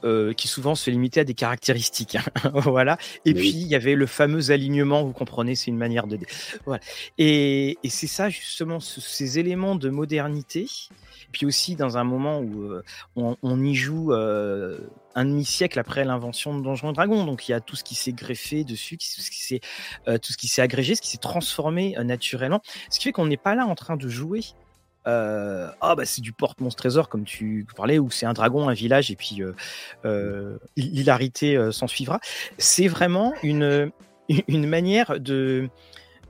[0.04, 2.16] euh, qui souvent se limitait à des caractéristiques.
[2.16, 2.50] Hein.
[2.54, 2.98] voilà.
[3.24, 6.18] Et puis, il y avait le fameux alignement, vous comprenez, c'est une manière de.
[6.66, 6.82] Voilà.
[7.16, 10.66] Et, c'est ça, justement, ces éléments de modernité.
[11.32, 12.84] Puis aussi, dans un moment où euh,
[13.16, 14.78] on, y joue euh,
[15.14, 17.24] un demi-siècle après l'invention de Donjons et Dragons.
[17.24, 19.60] Donc, il y a tout ce qui s'est greffé dessus, tout ce qui s'est,
[20.06, 22.60] tout ce qui s'est agrégé, ce qui s'est transformé naturellement.
[22.90, 24.42] Ce qui fait qu'on n'est pas là en train de jouer
[25.06, 28.72] euh, ah bah c'est du porte-monstre trésor comme tu parlais ou c'est un dragon un
[28.72, 29.52] village et puis euh,
[30.06, 32.20] euh, l'hilarité s'en suivra
[32.56, 33.90] c'est vraiment une
[34.28, 35.68] une manière de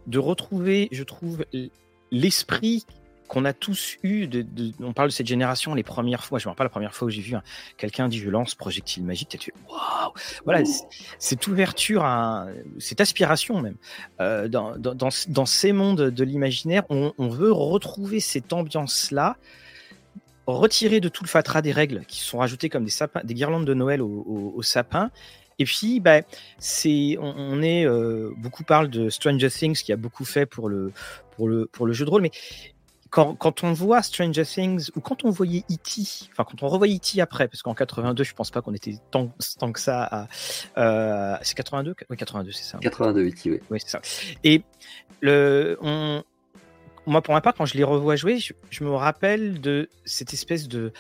[0.09, 1.45] de retrouver je trouve
[2.11, 2.85] l'esprit
[3.29, 4.45] qu'on a tous eu, de,
[4.81, 7.11] on parle de cette génération, les premières fois, je me rappelle la première fois où
[7.11, 7.37] j'ai vu
[7.77, 10.13] quelqu'un dit je lance projectile magique, tu fais waouh
[10.45, 10.63] Voilà,
[11.19, 12.47] cette ouverture, à,
[12.79, 13.77] cette aspiration même,
[14.21, 19.37] euh, dans, dans, dans, ces mondes de l'imaginaire, on, veut retrouver cette ambiance-là,
[20.47, 23.65] retirer de tout le fatras des règles qui sont rajoutées comme des, sapins, des guirlandes
[23.65, 25.11] de Noël au, sapin.
[25.59, 26.21] Et puis, bah,
[26.59, 30.93] c'est, on, est euh, beaucoup parle de Stranger Things qui a beaucoup fait pour le,
[31.37, 32.33] pour le, pour le jeu de rôle, mais
[33.15, 37.21] quand, on voit Stranger Things ou quand on voyait E.T., enfin quand on revoyait E.T.
[37.21, 40.29] après, parce qu'en 82, je pense pas qu'on était tant, tant, que ça à.
[40.79, 42.79] Euh, c'est 82 Oui, 82, c'est ça.
[42.79, 43.61] 82 E.T., oui.
[43.71, 44.01] Oui, c'est ça.
[44.43, 44.63] Et
[45.21, 46.25] le, on,
[47.07, 50.67] moi, pour ma part, quand je les revois jouer, je, me rappelle de cette espèce
[50.67, 50.93] de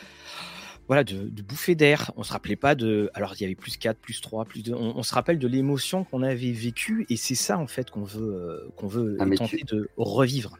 [0.86, 2.12] voilà, de, bouffée d'air.
[2.16, 3.10] On se rappelait pas de.
[3.14, 4.72] Alors, il y avait plus 4, plus 3, plus 2.
[4.72, 8.34] On, se rappelle de l'émotion qu'on avait vécue et c'est ça, en fait, qu'on veut,
[8.34, 10.58] euh, qu'on veut ah, tenter de revivre.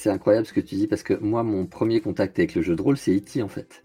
[0.00, 2.76] C'est incroyable ce que tu dis parce que moi, mon premier contact avec le jeu
[2.76, 3.42] de rôle, c'est E.T.
[3.42, 3.82] en fait.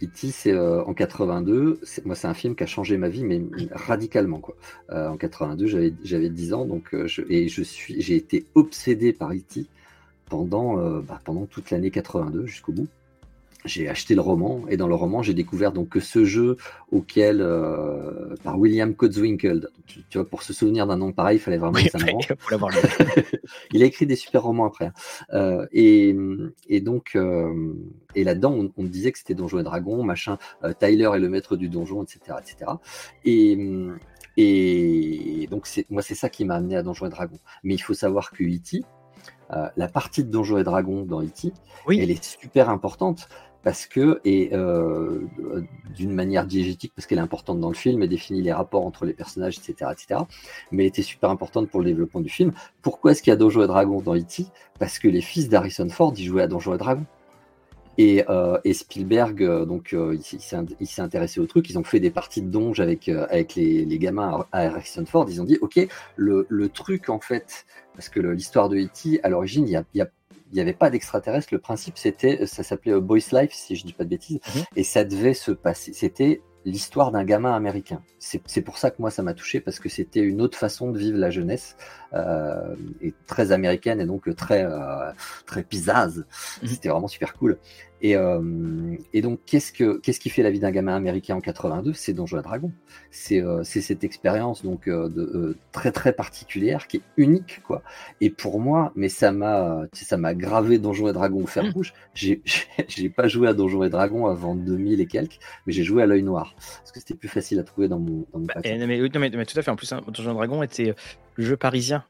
[0.00, 0.30] E.T.
[0.30, 1.80] c'est euh, en 82.
[2.04, 4.54] Moi, c'est un film qui a changé ma vie, mais radicalement quoi.
[4.90, 9.12] Euh, en 82, j'avais j'avais 10 ans, donc euh, et je suis j'ai été obsédé
[9.12, 9.66] par E.T.
[10.30, 12.86] pendant bah, pendant toute l'année 82 jusqu'au bout
[13.66, 16.56] j'ai acheté le roman et dans le roman j'ai découvert donc que ce jeu
[16.90, 21.58] auquel euh, par William Cotswinkle tu, vois pour se souvenir d'un nom pareil il fallait
[21.58, 21.88] vraiment oui,
[23.72, 24.92] il a écrit des super romans après hein.
[25.32, 26.16] euh, et,
[26.68, 27.74] et, donc euh,
[28.14, 30.38] et là-dedans on, on, disait que c'était Donjons et Dragons machin
[30.78, 32.72] Tyler est le maître du donjon etc etc
[33.24, 33.58] et
[34.36, 37.94] et donc moi c'est ça qui m'a amené à Donjons et Dragons mais il faut
[37.94, 38.82] savoir que E.T.
[39.50, 41.52] la partie de Donjons et Dragons dans E.T.
[41.86, 42.00] Oui.
[42.00, 43.28] elle est super importante
[43.66, 45.22] parce que, et euh,
[45.96, 49.04] d'une manière diégétique, parce qu'elle est importante dans le film, elle définit les rapports entre
[49.04, 50.20] les personnages, etc., etc.,
[50.70, 52.52] mais elle était super importante pour le développement du film.
[52.80, 54.46] Pourquoi est-ce qu'il y a Donjons et Dragons dans E.T.
[54.78, 57.06] Parce que les fils d'Harrison Ford, ils jouaient à Donjons et Dragons.
[57.98, 61.68] Et, euh, Spielberg, euh, donc, il, s'est intéressé au truc.
[61.68, 65.26] Ils ont fait des parties de donge avec, avec les, gamins à Harrison Ford.
[65.28, 65.80] Ils ont dit, OK,
[66.14, 70.02] le, truc, en fait, parce que l'histoire de E.T., à l'origine, il y a, y
[70.02, 70.08] a
[70.50, 71.48] il n'y avait pas d'extraterrestre.
[71.52, 74.62] Le principe, c'était, ça s'appelait euh, Boy's Life, si je dis pas de bêtises, mhm.
[74.76, 75.92] et ça devait se passer.
[75.92, 78.02] C'était l'histoire d'un gamin américain.
[78.18, 80.98] C'est pour ça que moi ça m'a touché parce que c'était une autre façon de
[80.98, 81.76] vivre la jeunesse
[82.12, 85.12] euh, et très américaine et donc très euh,
[85.46, 86.26] très pizzazz.
[86.62, 86.68] Mhm.
[86.68, 87.58] C'était vraiment super cool.
[88.02, 91.40] Et, euh, et donc, qu'est-ce, que, qu'est-ce qui fait la vie d'un gamin américain en
[91.40, 92.72] 82 C'est Donjons et Dragons.
[93.10, 97.82] C'est, euh, c'est cette expérience donc euh, de, très très particulière qui est unique quoi.
[98.20, 101.70] Et pour moi, mais ça m'a ça m'a gravé Donjons et Dragons au fer mmh.
[101.70, 101.94] rouge.
[102.14, 102.42] J'ai,
[102.88, 106.06] j'ai pas joué à Donjons et Dragons avant 2000 et quelques, mais j'ai joué à
[106.06, 108.26] l'œil noir parce que c'était plus facile à trouver dans mon.
[108.32, 109.70] Dans mon bah, mais, mais, tout à fait.
[109.70, 110.94] En plus, hein, Donjons et Dragons était
[111.36, 112.04] le jeu parisien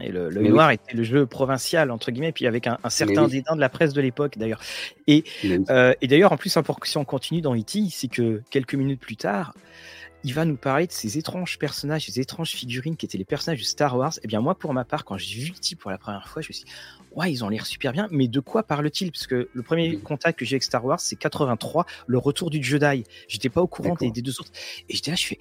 [0.00, 3.54] et le, le Noir était le jeu provincial, entre guillemets, puis avec un, certain dédain
[3.54, 4.60] de la presse de l'époque, d'ailleurs.
[5.06, 5.24] Et,
[5.70, 9.16] euh, et d'ailleurs, en plus, si on continue dans E.T., c'est que quelques minutes plus
[9.16, 9.54] tard,
[10.22, 13.60] il va nous parler de ces étranges personnages, ces étranges figurines qui étaient les personnages
[13.60, 14.12] de Star Wars.
[14.18, 15.76] Et eh bien, moi, pour ma part, quand j'ai vu E.T.
[15.76, 16.72] pour la première fois, je me suis dit,
[17.16, 20.38] ouais, ils ont l'air super bien, mais de quoi parle-t-il Parce que le premier contact
[20.38, 23.04] que j'ai avec Star Wars, c'est 83, le retour du Jedi.
[23.28, 24.52] J'étais pas au courant des, des, deux autres.
[24.88, 25.38] Et j'étais là, je fais,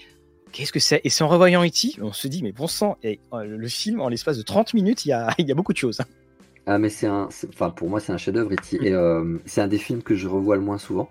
[0.51, 1.01] Qu'est-ce que c'est?
[1.03, 4.09] Et c'est en revoyant E.T., on se dit, mais bon sang, euh, le film, en
[4.09, 6.01] l'espace de 30 minutes, il y a, beaucoup de choses.
[6.65, 7.29] Ah, mais c'est un.
[7.49, 8.77] Enfin, pour moi, c'est un chef-d'œuvre, E.T.
[8.85, 11.09] Et euh, c'est un des films que je revois le moins souvent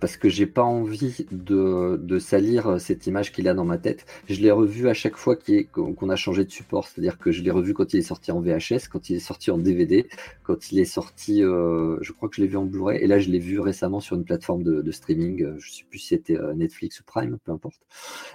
[0.00, 4.06] parce que j'ai pas envie de, salir cette image qu'il a dans ma tête.
[4.28, 5.36] Je l'ai revu à chaque fois
[5.72, 8.40] qu'on a changé de support, c'est-à-dire que je l'ai revu quand il est sorti en
[8.40, 10.08] VHS, quand il est sorti en DVD,
[10.42, 13.18] quand il est sorti, euh, je crois que je l'ai vu en Blu-ray, et là
[13.18, 16.54] je l'ai vu récemment sur une plateforme de, streaming, je sais plus si c'était euh,
[16.54, 17.80] Netflix ou Prime, peu importe.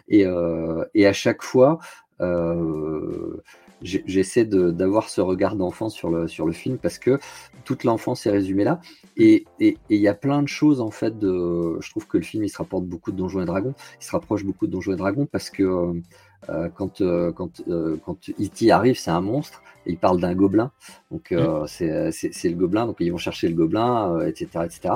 [0.07, 1.79] Et, euh, à chaque fois,
[2.21, 3.37] euh,
[3.81, 7.19] j'essaie d'avoir ce regard d'enfant sur le, sur le film parce que
[7.63, 8.79] toute l'enfance est résumée là.
[9.17, 12.43] Et il y a plein de choses, en fait, de, je trouve que le film,
[12.43, 13.73] il se rapporte beaucoup de Donjons et Dragons.
[13.99, 16.01] Il se rapproche beaucoup de Donjons et Dragons parce que
[16.47, 18.71] euh, quand, euh, quand, euh, quand E.T.
[18.71, 19.61] arrive, c'est un monstre.
[19.85, 20.71] Et il parle d'un gobelin.
[21.11, 21.33] Donc,
[21.67, 22.85] c'est le gobelin.
[22.85, 24.95] Donc, ils vont chercher le gobelin, etc., etc.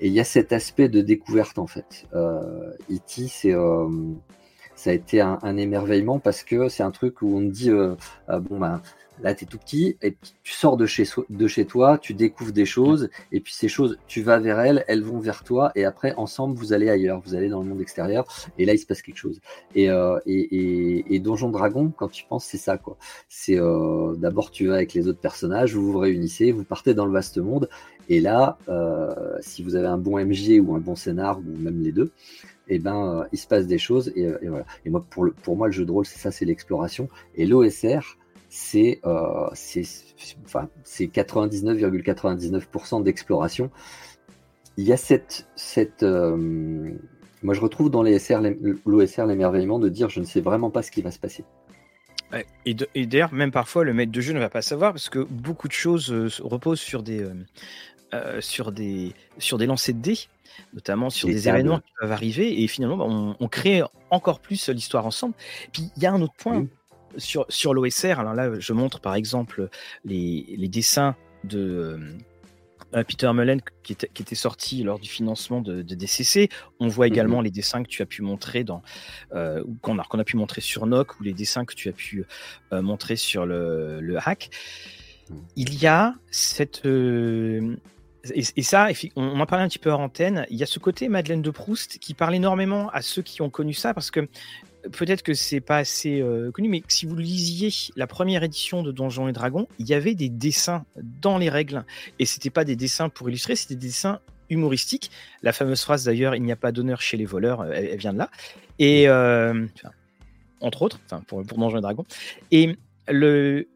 [0.00, 2.06] Et il y a cet aspect de découverte, en fait.
[2.14, 3.54] E.T., c'est
[4.74, 7.94] ça a été un, émerveillement parce que c'est un truc où on dit euh,
[8.28, 8.80] ah, bon ben
[9.22, 12.52] là tu es tout petit et tu sors de chez, de chez toi, tu découvres
[12.52, 15.84] des choses et puis ces choses, tu vas vers elles, elles vont vers toi et
[15.84, 18.26] après ensemble vous allez ailleurs, vous allez dans le monde extérieur
[18.58, 19.40] et là il se passe quelque chose.
[19.74, 22.96] Et, euh, et, et, Donjon Dragon, quand tu penses, c'est ça quoi.
[23.28, 27.06] C'est euh, d'abord tu vas avec les autres personnages, vous vous réunissez, vous partez dans
[27.06, 27.68] le vaste monde
[28.08, 28.58] et là,
[29.40, 32.10] si vous avez un bon MJ ou un bon scénar ou même les deux,
[32.72, 34.10] et eh ben, euh, il se passe des choses.
[34.16, 34.64] Et, euh, voilà.
[34.86, 37.10] Et moi, pour, pour moi, le jeu de rôle, c'est ça, c'est l'exploration.
[37.34, 38.16] Et l'OSR,
[38.48, 43.70] c'est enfin, 99,99% d'exploration.
[44.78, 48.40] Il y a cette, cette moi je retrouve dans l'OSR
[49.26, 51.44] l'émerveillement de dire je ne sais vraiment pas ce qui va se passer.
[52.64, 52.72] Et,
[53.04, 55.74] d'ailleurs, même parfois, le maître de jeu ne va pas savoir parce que beaucoup de
[55.74, 57.26] choses reposent sur des,
[58.40, 60.20] sur des, sur des lancers de dés
[60.74, 65.06] notamment sur des, événements qui peuvent arriver, et finalement, bah, on, crée encore plus l'histoire
[65.06, 65.34] ensemble.
[65.72, 66.66] Puis il y a un autre point
[67.16, 68.18] sur, sur l'OSR.
[68.18, 69.68] Alors là, je montre par exemple
[70.04, 71.58] les, les dessins de.
[71.58, 72.18] Euh,
[72.94, 76.50] euh, Peter Mullen qui était, qui était, sorti lors du financement de, DCC.
[76.78, 77.12] On voit mhm.
[77.12, 78.82] également les dessins que tu as pu montrer dans
[79.34, 81.92] euh, qu'on a, qu'on a pu montrer sur NOC ou les dessins que tu as
[81.92, 82.24] pu
[82.70, 84.50] montrer sur le, le hack.
[85.30, 85.36] Mhm.
[85.56, 86.82] Il y a cette
[88.30, 91.08] et, ça, on, en parlait un petit peu hors antenne, il y a ce côté
[91.08, 94.88] Madeleine de Proust qui parle énormément à ceux qui ont connu ça, parce que euh,
[94.92, 98.92] peut-être que c'est pas assez euh, connu, mais si vous lisiez la première édition de
[98.92, 101.84] Donjons et Dragons, il y avait des dessins dans les règles,
[102.18, 105.10] et c'était pas des dessins pour illustrer, c'était des dessins humoristiques.
[105.42, 108.12] La fameuse phrase d'ailleurs, il n'y a pas d'honneur chez les voleurs, euh, elle, vient
[108.12, 108.30] de là.
[108.78, 109.08] Et
[110.60, 112.04] entre autres, pour, pour Donjons et Dragons.
[112.52, 112.76] Et
[113.08, 113.66] le,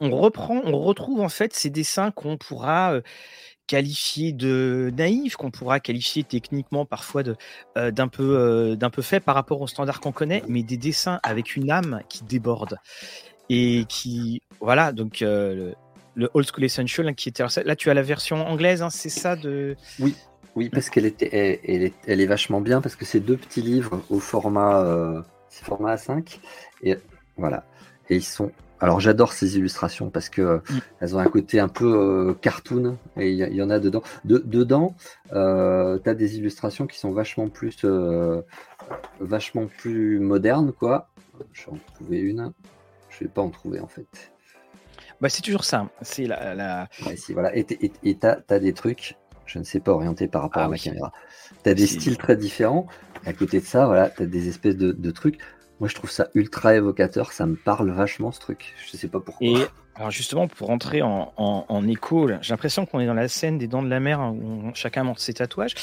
[0.00, 3.00] on reprend, on retrouve en fait ces dessins qu'on pourra
[3.66, 7.22] qualifié de naïf, qu'on pourra qualifier techniquement parfois
[7.76, 10.76] euh, d'un peu, euh, d'un peu fait par rapport aux standards qu'on connaît, mais des
[10.76, 12.78] dessins avec une âme qui déborde
[13.48, 15.72] et qui, voilà, donc euh,
[16.14, 19.08] le, Old School Essential hein, qui était là, tu as la version anglaise, hein, c'est
[19.08, 20.14] ça de Oui.
[20.54, 21.28] Oui, parce qu'elle était,
[21.64, 25.96] elle, est, elle, est, vachement bien parce que c'est deux petits livres au format, format
[25.96, 26.38] A5
[26.82, 26.96] et
[27.36, 27.66] voilà,
[28.08, 30.78] et ils sont alors j'adore ces illustrations parce que euh, mm.
[31.00, 34.02] elles ont un côté un peu euh, cartoon et il y, en a dedans.
[34.24, 34.94] dedans,
[35.32, 37.84] euh, tu as des illustrations qui sont vachement plus,
[39.20, 41.08] vachement plus modernes quoi.
[41.52, 42.52] Je vais en trouver une.
[43.10, 44.32] Je vais pas en trouver en fait.
[45.20, 45.88] Bah c'est toujours ça.
[46.02, 46.54] C'est la.
[46.54, 46.88] la...
[47.30, 47.56] voilà.
[47.56, 49.16] Et tu as, des trucs.
[49.46, 51.12] Je ne sais pas orientés par rapport ah à ma caméra.
[51.62, 52.86] Tu as des styles très différents.
[53.24, 55.38] À côté de ça, voilà, tu as des espèces de trucs.
[55.80, 57.32] Moi, je trouve ça ultra évocateur.
[57.32, 58.74] Ça me parle vachement ce truc.
[58.86, 59.46] Je sais pas pourquoi.
[59.46, 63.56] Et alors, justement, pour rentrer en, en, écho, j'ai l'impression qu'on est dans la scène
[63.56, 65.74] des Dents de la Mer hein, où chacun montre ses tatouages.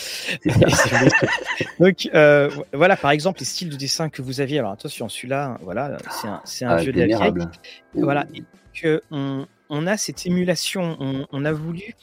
[1.80, 4.60] Donc, euh, voilà, par exemple, les styles de dessin que vous aviez.
[4.60, 7.48] Alors, attention, celui-là, voilà, c'est un, c'est un ah, de la vieille.
[7.96, 8.44] Voilà, et
[8.80, 10.96] que on, on, a cette émulation.
[11.00, 11.96] On, on a voulu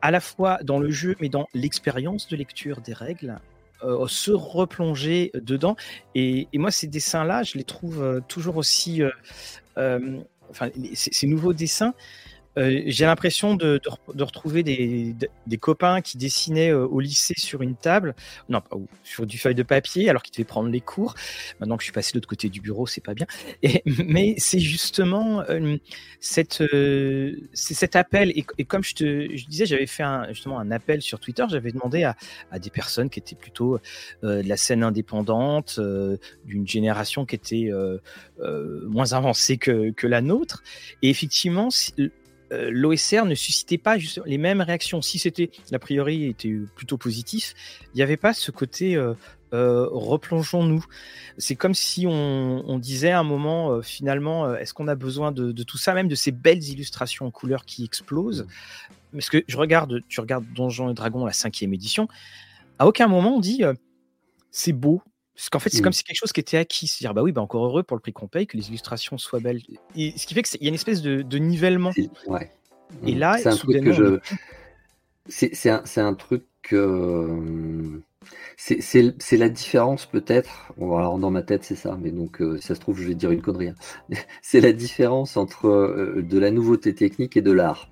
[0.00, 3.40] à la fois dans le jeu, mais dans l'expérience de lecture des règles,
[3.84, 5.76] euh, se replonger dedans.
[6.14, 9.02] Et, moi, ces dessins-là, je les trouve euh, toujours aussi.
[9.78, 11.94] Euh, enfin, ces nouveaux dessins,
[12.58, 13.80] euh, j'ai l'impression de,
[14.18, 15.16] retrouver des,
[15.58, 18.14] copains qui dessinaient euh, au lycée sur une table,
[18.48, 21.14] non, pas sur du feuille de papier, alors qu'ils devaient prendre les cours.
[21.60, 23.26] Maintenant que je suis passé de l'autre côté du bureau, c'est pas bien.
[24.06, 25.76] Mais c'est justement euh,
[26.20, 26.62] cette,
[27.52, 28.32] cet appel.
[28.34, 31.44] Et, comme je te disais, j'avais fait un, justement un appel sur Twitter.
[31.48, 32.16] J'avais demandé à,
[32.58, 33.78] des personnes qui étaient plutôt
[34.22, 35.80] de la scène indépendante,
[36.44, 37.70] d'une génération qui était
[38.86, 40.62] moins avancée que la nôtre.
[41.02, 41.70] Et effectivement,
[42.52, 45.00] euh, l'OSR ne suscitait pas les mêmes réactions.
[45.02, 47.54] Si c'était, a priori, était plutôt positif,
[47.94, 49.14] il n'y avait pas ce côté euh,
[49.54, 50.84] euh, replongeons-nous.
[51.38, 55.78] C'est comme si on, disait à un moment, finalement, est-ce qu'on a besoin de, tout
[55.78, 58.46] ça, même de ces belles illustrations en couleur qui explosent?
[59.12, 62.08] Parce que je regarde, tu regardes Donjons et Dragons, la cinquième édition,
[62.78, 63.62] à aucun moment on dit
[64.50, 65.02] c'est beau,
[65.42, 66.86] parce qu'en fait, c'est comme si quelque chose qui était acquis.
[66.86, 69.40] C'est-à-dire, bah oui, bah encore heureux pour le prix qu'on paye, que les illustrations soient
[69.40, 69.60] belles.
[69.96, 71.90] Et ce qui fait qu'il y a une espèce de, nivellement.
[72.28, 72.52] Ouais.
[73.04, 74.20] Et là, c'est un truc que je.
[75.26, 78.00] C'est un, un, truc que.
[78.56, 82.80] C'est la différence peut-être, alors dans ma tête c'est ça, mais donc euh, ça se
[82.80, 83.70] trouve je vais dire une connerie.
[83.70, 83.74] Hein.
[84.42, 87.88] c'est la différence entre euh, de la nouveauté technique et de l'art.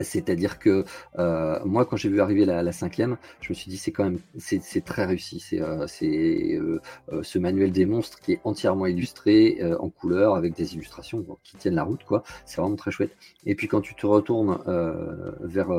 [0.00, 0.84] C'est-à-dire que
[1.18, 4.18] euh, moi, quand j'ai vu arriver la, cinquième, je me suis dit c'est quand même
[4.38, 5.40] c'est très réussi.
[5.40, 5.86] C'est euh,
[7.12, 11.56] euh, ce manuel des monstres qui est entièrement illustré en couleur avec des illustrations qui
[11.56, 12.22] tiennent la route, quoi.
[12.44, 13.16] C'est vraiment très chouette.
[13.46, 14.58] Et puis quand tu te retournes
[15.40, 15.70] vers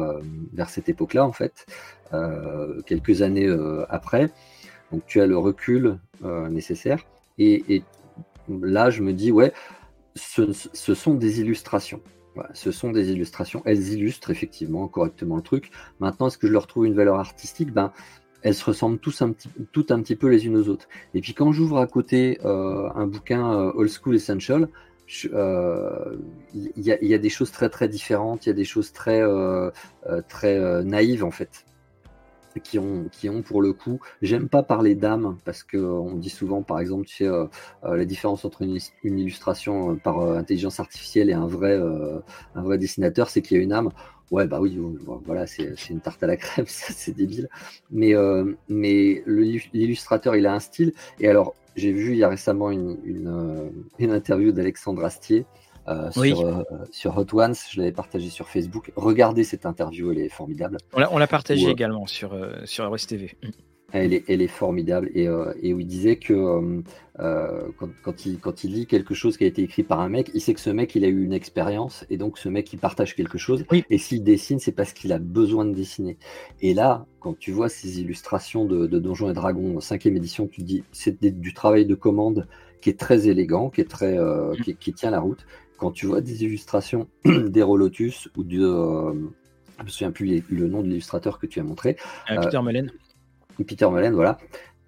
[0.53, 1.65] vers cette époque-là, en fait,
[2.85, 3.49] quelques années
[3.89, 4.29] après,
[4.91, 5.99] donc tu as le recul
[6.49, 6.99] nécessaire.
[7.37, 7.83] Et,
[8.47, 9.51] là, je me dis ouais,
[10.15, 12.01] ce sont des illustrations
[12.53, 13.61] ce sont des illustrations.
[13.65, 15.71] Elles illustrent effectivement correctement le truc.
[15.99, 17.71] Maintenant, est-ce que je leur trouve une valeur artistique?
[17.71, 17.91] Ben,
[18.41, 20.87] elles se ressemblent tous un petit, toutes un petit peu les unes aux autres.
[21.15, 24.69] Et puis quand j'ouvre à côté euh, un bouquin euh, Old School Essential,
[25.33, 26.15] euh,
[26.53, 29.21] il y, a des choses très très différentes, il y a des choses très
[30.27, 31.65] très naïves en fait.
[32.61, 36.29] Qui ont, qui ont pour le coup, j'aime pas parler d'âme parce que on dit
[36.29, 37.45] souvent, par exemple, tu sais, euh,
[37.83, 41.79] euh, la différence entre une, illustration euh, par intelligence artificielle et un vrai,
[42.55, 43.89] un vrai dessinateur, c'est qu'il y a une âme.
[44.31, 44.79] Ouais, bah oui,
[45.25, 47.49] voilà, c'est une tarte à la crème, c'est débile.
[47.91, 48.13] Mais,
[48.69, 50.93] mais l'illustrateur, il a un style.
[51.19, 52.97] Et alors, j'ai vu il y a récemment une,
[53.99, 55.45] une interview d'Alexandre Astier
[55.87, 57.53] euh, sur, euh, sur, Hot Ones.
[57.71, 58.91] Je l'avais partagé sur Facebook.
[58.95, 60.77] Regardez cette interview, elle est formidable.
[60.93, 63.35] On l'a partagé euh, également sur, sur TV.
[63.43, 63.49] Mm.
[63.93, 65.25] Elle est, elle est, formidable et,
[65.61, 66.81] et, où il disait que
[67.17, 70.31] quand, quand, il, quand il lit quelque chose qui a été écrit par un mec,
[70.33, 72.79] il sait que ce mec il a eu une expérience et donc ce mec il
[72.79, 73.63] partage quelque chose.
[73.89, 76.17] Et s'il dessine, c'est parce qu'il a besoin de dessiner.
[76.61, 80.61] Et là, quand tu vois ces illustrations de, de Donjons et Dragons 5e édition, tu
[80.61, 82.47] te dis c'est du travail de commande
[82.81, 84.57] qui est très élégant, qui est très mm.
[84.63, 85.45] qui, qui, tient la route
[85.77, 88.61] quand tu vois des illustrations d'Hérodotus ou de.
[88.61, 89.13] Euh,
[89.79, 91.97] je me souviens plus le nom de l'illustrateur que tu as montré.
[92.31, 92.91] Euh, Peter Mullen.
[93.67, 94.37] Peter Mullen, voilà.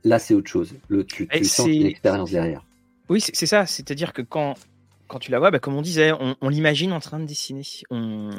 [0.03, 0.73] Là, c'est autre chose.
[0.87, 2.63] Le, tu, tu sens une expérience derrière.
[3.09, 3.65] Oui, c'est ça.
[3.65, 4.55] C'est-à-dire que quand,
[5.07, 7.63] quand tu la vois, bah, comme on disait, on, l'imagine en train de dessiner.
[7.89, 8.29] On,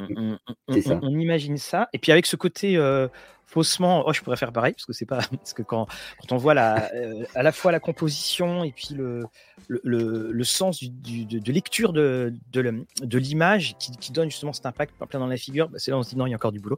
[0.67, 1.89] on, imagine ça.
[1.93, 3.07] Et puis avec ce côté euh,
[3.49, 5.19] faussement, oh, je pourrais faire pareil, parce que c'est pas.
[5.39, 5.87] Parce que quand,
[6.19, 9.23] quand on voit la, euh, à la fois la composition et puis le,
[9.67, 14.93] le, le, sens du, de, lecture de, de, l'image qui, qui, donne justement cet impact
[15.09, 16.51] plein dans la figure, bah, c'est là on se dit non, il y a encore
[16.51, 16.77] du boulot.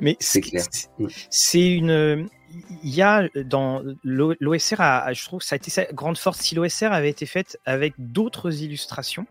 [0.00, 0.42] Mais c'est
[1.30, 2.28] C'est une.
[2.82, 4.76] Il y a dans l'OSR,
[5.12, 6.40] je trouve, ça a été sa grande force.
[6.40, 9.26] Si l'OSR avait été faite avec d'autres illustrations,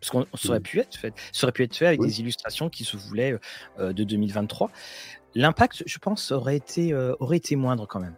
[0.00, 2.84] parce qu'on aurait pu être fait, ça aurait pu être fait avec des illustrations qui
[2.84, 3.38] se voulaient
[3.78, 4.70] euh, de 2023
[5.34, 8.14] l'impact, je pense, aurait été, euh, aurait été moindre quand même.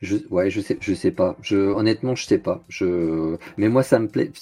[0.00, 1.36] Je, ouais, je sais, je sais pas.
[1.42, 2.62] Je, honnêtement, je sais pas.
[2.68, 4.32] Je, mais moi, ça me plaît.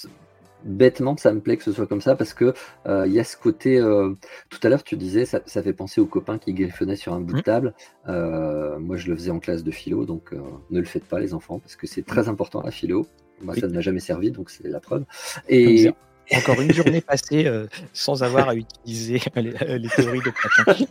[0.65, 2.53] Bêtement, ça me plaît que ce soit comme ça parce que
[2.85, 3.77] euh, il y a ce côté.
[3.77, 4.13] Euh,
[4.49, 7.33] tout à l'heure, tu disais, ça, fait penser aux copains qui griffonnaient sur un bout
[7.33, 7.43] de mmh.
[7.43, 7.73] table.
[8.05, 10.33] moi, je le faisais en classe de philo, donc
[10.69, 12.29] ne le faites pas, les enfants, parce que c'est très mmh.
[12.29, 13.07] important la philo.
[13.41, 15.05] Moi, ça ne m'a jamais servi, donc c'est la preuve.
[15.47, 15.93] Et,
[16.35, 19.53] encore une journée passée euh, sans avoir à utiliser les,
[19.89, 20.85] théories de Platon.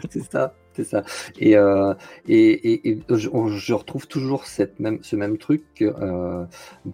[0.10, 1.02] c'est ça, c'est ça.
[1.38, 1.94] Et, euh,
[2.28, 5.62] je, retrouve toujours ce même truc.
[5.82, 6.44] Euh,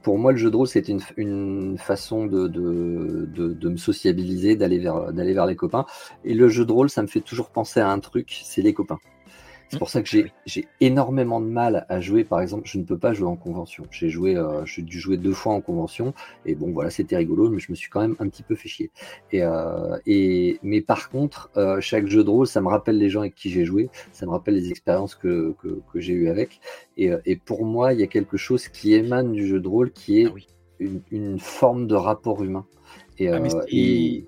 [0.02, 5.56] pour moi, le jeu de rôle, c'est une, façon de, me sociabiliser, d'aller vers les
[5.56, 5.86] copains.
[6.24, 8.72] Et le jeu de rôle, ça me fait toujours penser à un truc, c'est les
[8.72, 8.98] copains.
[9.74, 10.08] C'est pour ça que
[10.46, 12.22] j'ai énormément de mal à jouer.
[12.22, 13.84] Par exemple, je ne peux pas jouer en convention.
[13.90, 16.14] J'ai joué, euh, j'ai dû jouer deux fois en convention,
[16.46, 18.68] et bon, voilà, c'était rigolo, mais je me suis quand même un petit peu fait
[18.68, 18.92] chier.
[19.32, 23.10] Et, euh, et mais par contre, euh, chaque jeu de rôle, ça me rappelle les
[23.10, 26.28] gens avec qui j'ai joué, ça me rappelle les expériences que, que, que j'ai eues
[26.28, 26.60] avec.
[26.96, 29.90] Et, et, pour moi, il y a quelque chose qui émane du jeu de rôle,
[29.90, 30.38] qui est ah
[30.78, 32.64] une, une, forme de rapport humain.
[33.18, 34.24] Et, ah, et...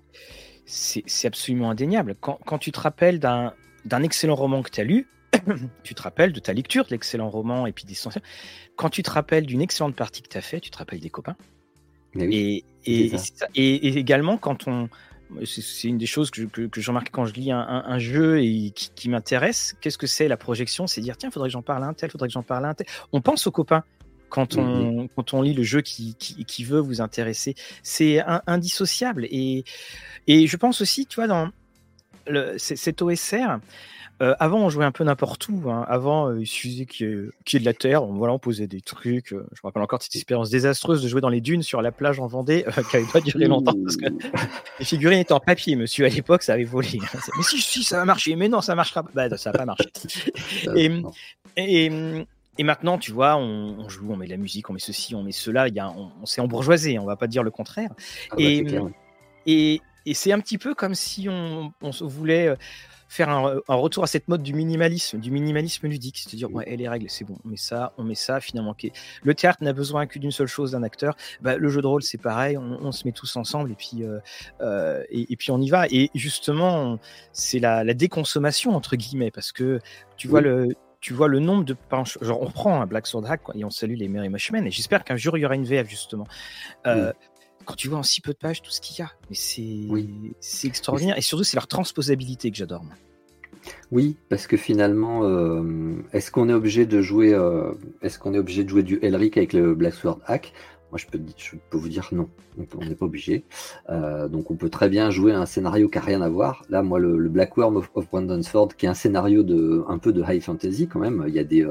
[0.64, 2.16] c'est absolument indéniable.
[2.20, 3.52] Quand, quand tu te rappelles d'un
[4.02, 5.06] excellent roman que tu as lu,
[5.82, 7.94] tu te rappelles de ta lecture de l'excellent roman et puis des
[8.76, 11.10] Quand tu te rappelles d'une excellente partie que tu as fait, tu te rappelles des
[11.10, 11.36] copains?
[12.14, 12.64] et,
[13.54, 14.88] et, également, quand on.
[15.44, 19.08] C'est une des choses que, que, je remarque quand je lis un, jeu et qui,
[19.08, 19.74] m'intéresse.
[19.80, 20.86] Qu'est-ce que c'est la projection?
[20.86, 22.68] C'est dire tiens, faudrait que j'en parle à un tel, faudrait que j'en parle à
[22.68, 22.86] un tel.
[23.12, 23.82] On pense aux copains
[24.28, 27.56] quand on, quand on lit le jeu qui, qui, veut vous intéresser.
[27.82, 29.26] C'est indissociable.
[29.30, 29.64] Et,
[30.28, 31.50] et je pense aussi, tu vois, dans
[32.28, 33.58] le, cet OSR,
[34.22, 35.70] euh, avant, on jouait un peu n'importe où.
[35.70, 35.84] Hein.
[35.88, 38.02] Avant, euh, il suffisait qu'il y, ait de la terre.
[38.02, 39.32] On, voilà, on posait des trucs.
[39.32, 41.92] Euh, je me rappelle encore cette expérience désastreuse de jouer dans les dunes sur la
[41.92, 44.06] plage en Vendée, qui n'avait pas duré longtemps parce que
[44.78, 46.06] les figurines étaient en papier, monsieur.
[46.06, 46.98] À l'époque, ça avait volé.
[47.36, 48.36] mais si, si, ça va marcher.
[48.36, 49.10] Mais non, ça marchera pas.
[49.28, 49.84] Bah, ça n'a pas marché.
[50.76, 50.90] et,
[51.58, 52.26] et,
[52.58, 55.22] et, maintenant, tu vois, on, joue, on met de la musique, on met ceci, on
[55.22, 55.68] met cela.
[55.68, 56.98] Y a, on, on s'est embourgeoisé.
[56.98, 57.90] On va pas dire le contraire.
[58.30, 58.66] Ah bah, et,
[59.44, 62.56] et, et c'est un petit peu comme si on, on voulait
[63.08, 66.88] faire un, retour à cette mode du minimalisme, du minimalisme ludique, c'est-à-dire ouais, et les
[66.88, 68.74] règles, c'est bon, on met ça, on met ça, finalement.
[69.22, 71.16] Le théâtre n'a besoin que d'une seule chose, d'un acteur.
[71.40, 74.18] Bah, le jeu de rôle, c'est pareil, on, se met tous ensemble et puis euh,
[74.60, 75.86] euh, et, puis on y va.
[75.90, 76.98] Et justement,
[77.32, 79.80] c'est la, déconsommation entre guillemets parce que
[80.16, 81.76] tu vois le tu vois le nombre de.
[82.20, 84.66] Genre, on prend un Black Sword Hack et on salue les Merry Mushmen.
[84.66, 86.26] Et j'espère qu'un jour il y aura une VF justement.
[86.86, 87.12] Euh,
[87.66, 89.36] quand tu vois en si peu de pages tout ce qu'il y a, mais
[90.40, 91.18] c'est extraordinaire.
[91.18, 92.84] Et surtout, c'est leur transposabilité que j'adore.
[93.90, 98.38] Oui, parce que finalement, euh, est-ce qu'on est obligé de jouer, euh, est-ce qu'on est
[98.38, 100.52] obligé de jouer du Elric avec le Black Sword Hack?
[100.92, 102.28] Moi, je peux, je peux vous dire non.
[102.56, 103.44] On n'est pas obligé.
[103.90, 106.62] Euh, donc, on peut très bien jouer un scénario qui n'a rien à voir.
[106.68, 110.12] Là, moi, le, Black Worm of, Brandon Sword, qui est un scénario de un peu
[110.12, 111.24] de high fantasy quand même.
[111.26, 111.66] Il y a des,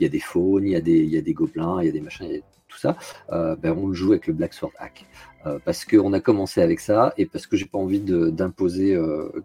[0.00, 1.86] il y a des faunes, il y a des, il y a des gobelins, il
[1.86, 2.26] y a des machins
[2.74, 2.96] tout ça,
[3.30, 5.06] ben, on le joue avec le Black Sword Hack.
[5.64, 8.98] parce qu'on a commencé avec ça et parce que j'ai pas envie d'imposer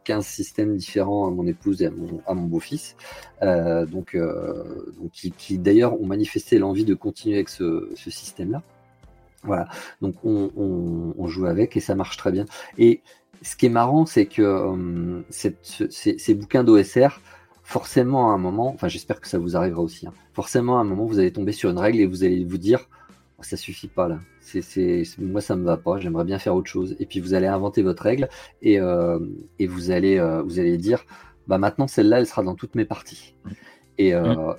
[0.03, 2.95] 15 systèmes différents à mon épouse et à mon, mon beau-fils.
[3.41, 8.63] donc, donc, qui, d'ailleurs ont manifesté l'envie de continuer avec ce, ce système-là.
[9.43, 9.69] Voilà,
[10.01, 10.51] donc on,
[11.17, 12.45] on, joue avec et ça marche très bien.
[12.77, 13.01] Et
[13.41, 17.21] ce qui est marrant, c'est que euh, ces, bouquins d'OSR,
[17.63, 20.83] forcément à un moment, enfin j'espère que ça vous arrivera aussi, hein, forcément à un
[20.83, 22.89] moment vous allez tomber sur une règle et vous allez vous dire
[23.45, 26.95] ça suffit pas là, c'est, moi ça me va pas, j'aimerais bien faire autre chose.
[26.99, 28.29] Et puis vous allez inventer votre règle
[28.61, 29.19] et, euh,
[29.59, 31.05] et vous, allez, euh, vous allez dire
[31.47, 33.35] bah maintenant celle-là elle sera dans toutes mes parties.
[33.97, 34.55] Et, mmh.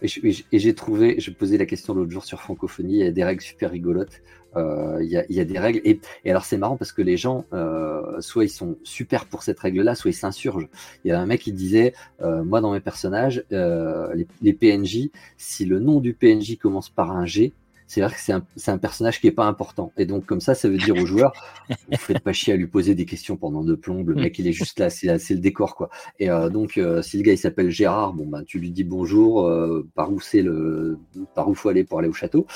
[0.53, 3.25] et j'ai trouvé, je posais la question l'autre jour sur francophonie, il y a des
[3.25, 4.21] règles super rigolotes.
[4.57, 5.81] Euh, il y, a, des règles.
[5.85, 9.61] Et, alors c'est marrant parce que les gens, euh, soit ils sont super pour cette
[9.61, 10.69] règle-là, soit ils s'insurgent.
[11.05, 15.11] Il y a un mec qui disait, euh, moi dans mes personnages, les, les, PNJ,
[15.37, 17.53] si le nom du PNJ commence par un G,
[17.91, 19.93] c'est vrai que c'est un, un, personnage qui est pas important.
[19.97, 21.33] Et donc, comme ça, ça veut dire aux joueurs,
[21.69, 24.11] vous faites pas chier à lui poser des questions pendant deux plombes.
[24.11, 24.21] Le mm.
[24.21, 25.91] mec, il est juste là, c'est le décor, quoi.
[26.21, 28.85] Et euh, donc, euh, si le gars il s'appelle Gérard, bon ben, tu lui dis
[28.85, 31.01] bonjour, euh, par où c'est le,
[31.35, 32.47] par où faut aller pour aller au château.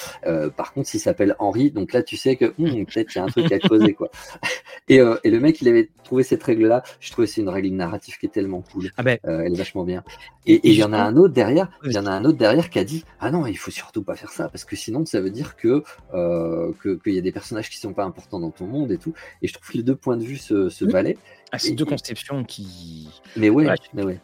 [0.57, 3.25] par contre, s'il s'appelle Henri, donc là, tu sais que hum, peut-être il y a
[3.25, 4.11] un truc à creuser, quoi.
[4.89, 6.83] Et, et, le mec, il avait trouvé cette règle-là.
[7.01, 8.91] Je trouvais c'est une règle narrative qui est tellement cool.
[8.99, 10.05] Ah ben, elle est vachement bien.
[10.47, 12.69] Et il y en a un autre derrière, il y en a un autre derrière
[12.69, 15.21] qui a dit, ah non, il faut surtout pas faire ça parce que sinon, ça
[15.25, 16.73] veut dire que euh,
[17.03, 19.15] qu'il y a des personnages qui sont pas importants dans ton monde et tout.
[19.43, 21.17] Et je trouve que les deux points de vue se, se valaient.
[21.53, 23.09] Ah, c'est deux conceptions qui.
[23.37, 24.21] Mais ouais, mais ouais.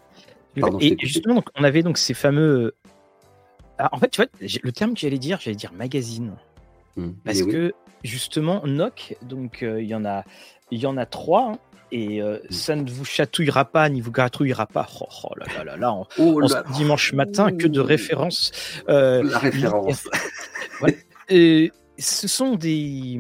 [0.80, 2.74] et justement, donc, on avait donc ces fameux.
[3.78, 6.36] Ah, en fait, tu vois, le terme que j'allais dire, j'allais dire magazine.
[6.96, 7.11] Mmh.
[7.24, 7.72] Parce que
[8.05, 10.24] justement, Noc, donc euh, il y en a,
[10.71, 11.53] il y en a trois.
[11.53, 11.59] Hein,
[11.93, 12.53] et euh, mm.
[12.53, 14.87] ça ne vous chatouillera pas ni vous gratouillera pas.
[15.01, 16.43] Oh, oh là là là là, en, oh
[16.75, 18.53] dimanche matin, que de références.
[18.89, 20.09] Euh, La référence.
[21.29, 23.18] et ce sont des,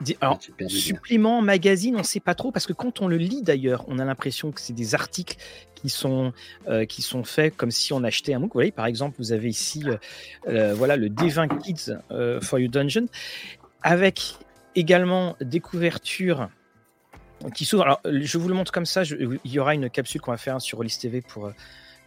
[0.00, 3.42] des alors, suppléments, magazines, on ne sait pas trop, parce que quand on le lit
[3.42, 5.36] d'ailleurs, on a l'impression que c'est des articles
[5.74, 6.32] qui sont,
[6.68, 8.52] euh, qui sont faits comme si on achetait un MOOC.
[8.52, 9.84] Vous voyez, par exemple, vous avez ici
[10.46, 11.92] voilà, le D20 Kids
[12.40, 13.06] for You Dungeon,
[13.82, 14.38] avec
[14.74, 16.48] également des couvertures
[17.54, 17.82] qui s'ouvre.
[17.84, 19.02] Alors, je vous le montre comme ça.
[19.02, 21.52] il y aura une capsule qu'on va faire sur Rollis TV pour, euh,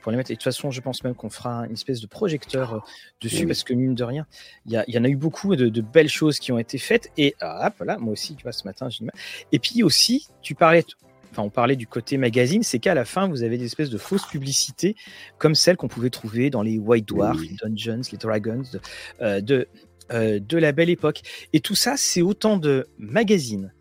[0.01, 0.32] pour les mettre.
[0.32, 2.80] Et de toute façon, je pense même qu'on fera une espèce de projecteur euh,
[3.22, 4.26] dessus parce que, mine de rien,
[4.65, 7.11] il y, y, en a eu beaucoup de, belles choses qui ont été faites.
[7.18, 9.05] Et ah, voilà, moi aussi, tu vois, ce matin, j'ai
[9.51, 10.84] Et puis aussi, tu parlais.
[11.32, 13.97] Enfin, on parlait du côté magazine, c'est qu'à la fin, vous avez des espèces de
[13.97, 14.95] fausses publicités
[15.38, 18.80] comme celles qu'on pouvait trouver dans les White Dwarfs, les Dungeons, les Dragons de,
[19.22, 19.68] euh, de,
[20.11, 21.21] de la belle époque.
[21.53, 23.73] Et tout ça, c'est autant de magazines,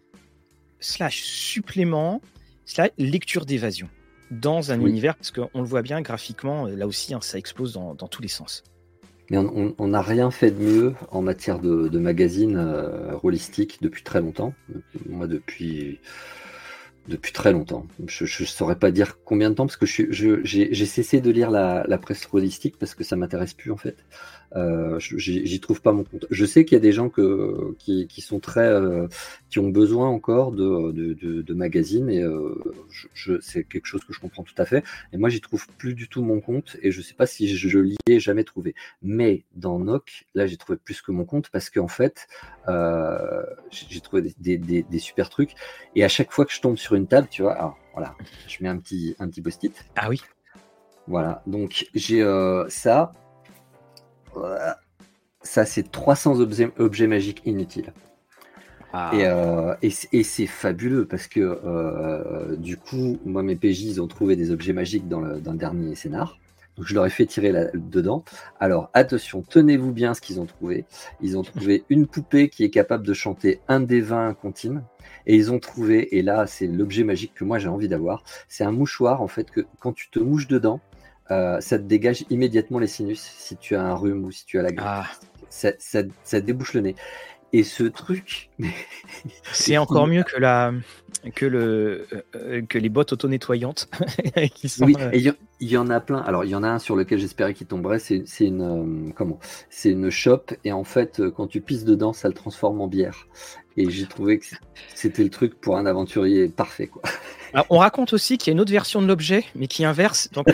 [0.81, 2.21] slash supplément,
[2.65, 3.89] slash lecture d'évasion
[4.31, 7.95] dans un univers, parce qu'on le voit bien graphiquement, là aussi, hein, ça explose dans,
[7.95, 8.65] tous les sens.
[9.31, 13.17] Mais on n'a rien fait de mieux en matière de, de magazine euh,
[13.81, 14.55] depuis très longtemps.
[15.09, 15.99] Moi, depuis,
[17.09, 17.87] depuis très longtemps.
[18.07, 21.85] Je ne saurais pas dire combien de temps, parce que j'ai cessé de lire la,
[21.89, 23.97] la presse holistique parce que ça m'intéresse plus, en fait.
[24.55, 26.27] Euh, J'y trouve pas mon compte.
[26.31, 29.09] Je sais qu'il y a des gens que, qui, qui sont très, euh,
[29.51, 32.55] qui ont besoin encore de, de, de, de magazines et euh,
[33.15, 34.85] je, c'est quelque chose que je comprends tout à fait.
[35.13, 37.79] Et moi, j'y trouve plus du tout mon compte et je sais pas si je,
[37.79, 38.75] l'y ai jamais trouvé.
[39.03, 42.29] Mais dans Noc, là, j'ai trouvé plus que mon compte parce qu'en fait,
[42.69, 45.53] j'ai trouvé des, des, des, super trucs.
[45.95, 48.15] Et à chaque fois que je tombe sur une table, tu vois, alors voilà,
[48.49, 49.85] je mets un petit, un petit post-it.
[49.97, 50.21] Ah oui.
[51.09, 52.23] Voilà, donc j'ai
[52.69, 53.13] ça,
[55.43, 57.93] ça, c'est 300 objets, objets, magiques inutiles.
[58.93, 59.11] Ah.
[59.15, 64.37] Euh, et, c'est fabuleux parce que euh, du coup, moi, mes PJ, ils ont trouvé
[64.37, 66.39] des objets magiques dans le, dernier scénar.
[66.77, 68.23] Donc, je leur ai fait tirer là, dedans.
[68.61, 70.85] Alors, attention, tenez-vous bien ce qu'ils ont trouvé.
[71.23, 74.83] Ils ont trouvé une poupée qui est capable de chanter un des 20 contines.
[75.27, 78.25] Et ils ont trouvé, et là, c'est l'objet magique que moi j'ai envie d'avoir.
[78.49, 80.81] C'est un mouchoir, en fait, que quand tu te mouches dedans,
[81.31, 84.59] euh, ça te dégage immédiatement les sinus si tu as un rhume ou si tu
[84.59, 84.89] as la grippe.
[84.89, 85.07] Ah.
[85.49, 86.97] Ça, ça, débouche le nez.
[87.53, 88.51] Et ce truc.
[89.53, 90.73] c'est encore mieux que, la,
[91.35, 93.89] que, le, euh, que les bottes auto-nettoyantes.
[94.81, 95.11] oui, euh,
[95.61, 96.19] il y, en a plein.
[96.19, 97.99] Alors, il y en a un sur lequel j'espérais qu'il tomberait.
[97.99, 99.39] C'est une, comment?
[99.71, 100.53] C'est une chope.
[100.65, 103.27] Et en fait, quand tu pisses dedans, ça le transforme en bière.
[103.77, 104.47] Et j'ai trouvé que
[104.95, 106.87] c'était le truc pour un aventurier parfait.
[106.87, 107.03] Quoi.
[107.69, 110.31] on raconte aussi qu'il y a une autre version de l'objet, mais qui inverse.
[110.33, 110.49] Donc,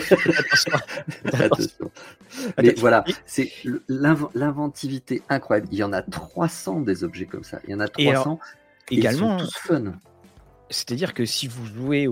[1.25, 1.91] attention.
[2.57, 3.51] Mais voilà, c'est
[3.87, 5.67] l'inventivité incroyable.
[5.71, 7.59] Il y en a 300 des objets comme ça.
[7.67, 8.39] Il y en a 300.
[8.89, 9.93] également, tous fun.
[10.73, 12.07] C'est-à-dire que si vous jouez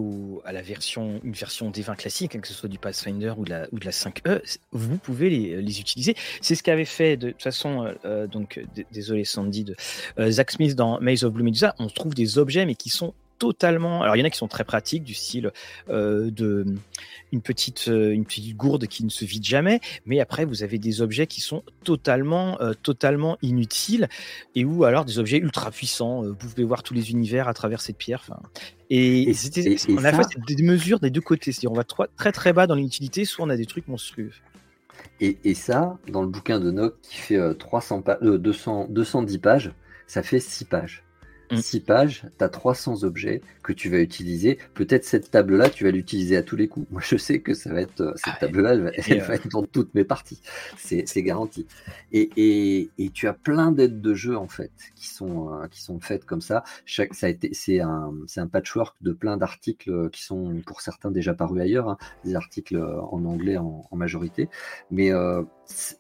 [0.46, 3.46] à la version, une version des 20 classique, hein, que ce soit du Pathfinder ou
[3.46, 4.42] de la, ou la 5e,
[4.72, 6.16] vous pouvez les, les utiliser.
[6.42, 9.66] C'est ce qu'avait fait de, toute façon, euh, euh, donc désolé Sandy,
[10.20, 11.76] Zach Smith dans Maze of Blue Medusa.
[11.80, 14.04] On trouve des objets, mais qui sont totalement.
[14.04, 15.52] Alors, il y en a qui sont très pratiques, du style
[15.90, 16.64] euh, de
[17.32, 19.80] une petite, euh, une petite gourde qui ne se vide jamais.
[20.06, 24.10] Mais après, vous avez des objets qui sont totalement, euh, totalement inutiles
[24.54, 26.22] et ou alors des objets ultra puissants.
[26.22, 28.30] vous pouvez voir tous les univers à travers cette pierre.
[28.92, 29.36] Et, et,
[29.90, 31.52] on a fait des mesures des deux côtés.
[31.52, 34.34] C'est-à-dire, on va très très bas dans l'inutilité, soit on a des trucs monstrueux.
[35.20, 39.72] Et, et, ça, dans le bouquin de Nock qui fait 300 200, 210 pages,
[40.06, 41.04] ça fait 6 pages.
[41.56, 41.84] 6 mm.
[41.84, 44.58] pages, tu as 300 objets que tu vas utiliser.
[44.74, 46.88] Peut-être cette table-là, tu vas l'utiliser à tous les coups.
[46.92, 49.48] Moi, je sais que ça va être, euh, cette ah table-là, elle, va, euh, être
[49.50, 50.42] dans toutes mes parties.
[50.78, 51.68] C'est garanti.
[52.12, 55.82] Et, et, et, tu as plein d'aides de jeu, en fait, qui sont, euh, qui
[55.82, 56.64] sont faites comme ça.
[56.86, 61.12] Chaque, ça a été, c'est un, un patchwork de plein d'articles qui sont, pour certains,
[61.12, 64.50] déjà parus ailleurs, hein, des articles en anglais en, en majorité.
[64.90, 65.44] Mais euh,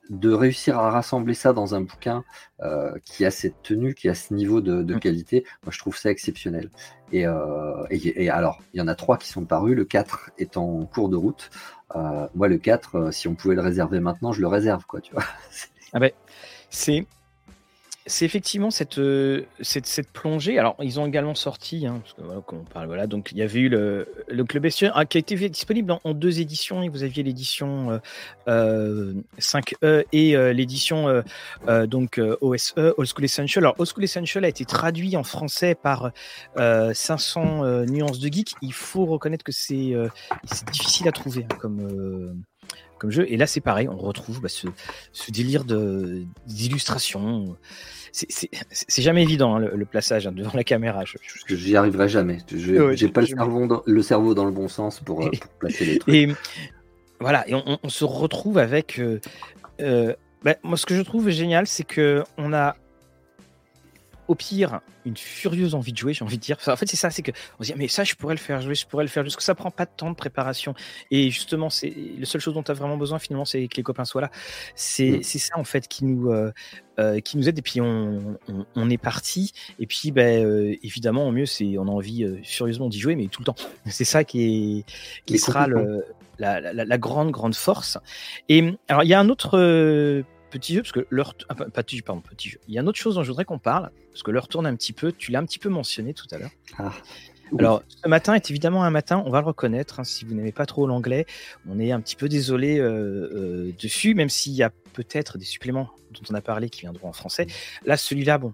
[0.10, 2.24] de réussir à rassembler ça dans un bouquin
[2.62, 5.00] euh, qui a cette tenue, qui a ce niveau de, mm.
[5.00, 6.70] qualité, moi je trouve ça exceptionnel.
[7.14, 10.86] Euh, et, alors, il y en a trois qui sont parus, le 4 est en
[10.86, 11.50] cours de route.
[11.96, 15.14] Euh, moi, le 4, si on pouvait le réserver maintenant, je le réserve, quoi, tu
[15.14, 15.24] vois.
[15.94, 16.12] Ah ben,
[16.70, 17.06] c'est
[18.06, 20.58] c'est effectivement cette, euh, cette, cette, plongée.
[20.58, 23.42] Alors, ils ont également sorti, hein, parce que voilà, on parle, voilà, donc il y
[23.42, 26.84] avait eu le, le Club Bestiaire qui a été disponible en, deux éditions.
[26.84, 28.00] Et vous aviez l'édition
[28.48, 31.24] euh, 5E euh, et euh, l'édition
[31.86, 33.64] donc OSE, Old School Essential.
[33.64, 36.12] Alors, Old School Essential a été traduit en français par
[36.58, 38.56] 500 nuances de geek.
[38.62, 39.94] Il faut reconnaître que c'est
[40.72, 42.44] difficile à trouver hein, comme
[43.02, 43.26] comme jeu.
[43.28, 44.68] Et là, c'est pareil, on retrouve bah, ce,
[45.12, 45.66] ce, délire
[46.46, 47.58] d'illustration.
[48.12, 51.04] C'est jamais évident hein, le, plaçage hein, devant la caméra.
[51.04, 51.56] Je, je...
[51.56, 52.38] J'y arriverai jamais.
[52.54, 55.86] Je J'ai pas le cerveau, dans, le cerveau dans le bon sens pour, euh, placer
[55.86, 56.14] les trucs.
[56.14, 56.30] Et
[57.20, 59.00] voilà, et on, se retrouve avec.
[59.00, 59.20] Euh,
[59.82, 62.76] euh, bah, moi, ce que je trouve génial, c'est que on a
[64.32, 66.56] au pire une furieuse envie de jouer, j'ai envie de dire.
[66.68, 68.62] en fait, c'est ça, c'est que on se dit, mais ça, je pourrais le faire
[68.62, 70.74] jouer, je pourrais le faire, juste que ça prend pas de temps de préparation.
[71.10, 73.84] Et justement, c'est la seule chose dont tu as vraiment besoin, finalement, c'est que les
[73.84, 74.32] copains soient là.
[74.74, 75.24] C'est mm.
[75.24, 76.52] ça, en fait, qui nous, euh,
[76.98, 77.60] euh, qui nous aide.
[77.60, 78.38] Et puis, on,
[78.76, 79.52] on, est parti.
[79.80, 83.28] Et puis, ben, euh, évidemment, au mieux, c'est on a envie furieusement d'y jouer, mais
[83.28, 83.56] tout le temps.
[83.88, 84.92] C'est ça qui, est,
[85.26, 86.06] qui sera le,
[86.40, 87.98] la, la, la, grande, grande force.
[88.48, 91.34] Et alors, il y a un autre petit jeu, parce que l'heure.
[91.50, 92.60] Ah, petit, pardon, petit jeu.
[92.68, 94.68] Il y a une autre chose dont je voudrais qu'on parle, parce que l'heure tourne
[94.68, 95.12] un petit peu.
[95.12, 96.52] Tu l'as un petit peu mentionné tout à l'heure.
[96.78, 96.94] Ah.
[97.60, 100.52] Alors, ce matin est évidemment un matin, on va le reconnaître, hein, si vous n'aimez
[100.52, 101.26] pas trop l'anglais,
[101.70, 105.46] on est un petit peu désolé euh, euh, dessus, même s'il y a peut-être des
[105.46, 107.48] suppléments dont on a parlé qui viendront en français.
[107.86, 108.54] Là, celui-là, bon,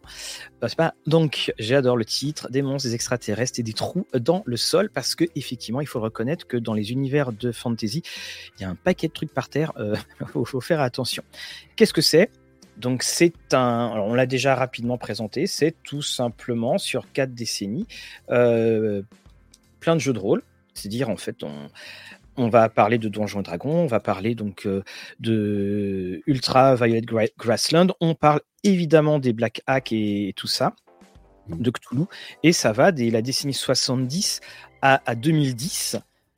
[0.60, 0.94] passe pas.
[1.08, 5.16] Donc, j'adore le titre, des monstres, des extraterrestres et des trous dans le sol, parce
[5.16, 8.04] que effectivement, il faut reconnaître que dans les univers de fantasy,
[8.58, 9.96] il y a un paquet de trucs par terre, il euh,
[10.46, 11.24] faut faire attention.
[11.76, 12.30] Qu'est-ce que c'est?
[12.78, 17.88] Donc c'est un, alors on l'a déjà rapidement présenté, c'est tout simplement sur quatre décennies
[18.30, 19.02] euh,
[19.80, 20.44] plein de jeux de rôle.
[20.74, 21.70] C'est-à-dire en fait on,
[22.38, 24.84] on va parler de Donjons et Dragons, on va parler donc euh,
[25.20, 27.02] de Ultra Violet
[27.38, 30.74] Grassland, on parle évidemment des Black Hack et, tout ça
[31.48, 31.62] mmh.
[31.62, 32.06] de Cthulhu
[32.44, 34.42] et ça va dès la décennie 70
[34.84, 35.98] à, à 2010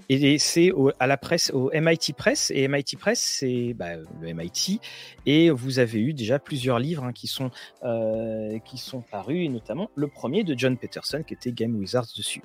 [0.09, 2.51] et c'est à la presse, au MIT Press.
[2.53, 4.81] Et MIT Press, c'est bah, le MIT.
[5.27, 7.51] Et vous avez eu déjà plusieurs livres hein, qui, sont,
[7.83, 12.07] euh, qui sont parus, et notamment le premier de John Peterson, qui était Game Wizards
[12.17, 12.41] dessus.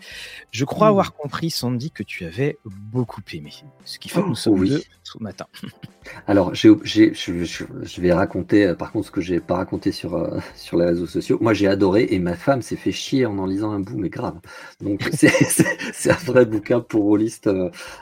[0.51, 3.51] Je crois avoir compris, Sandy, que tu avais beaucoup aimé.
[3.87, 4.69] Ce qui fait que nous sommes oui.
[4.69, 5.47] deux ce matin.
[6.27, 10.39] Alors, je, je, vais raconter, euh, par contre, ce que j'ai pas raconté sur, euh,
[10.55, 11.39] sur les réseaux sociaux.
[11.41, 14.11] Moi, j'ai adoré et ma femme s'est fait chier en en lisant un bout, mais
[14.11, 14.39] grave.
[14.83, 17.49] Donc, c'est un vrai bouquin pour rôlistes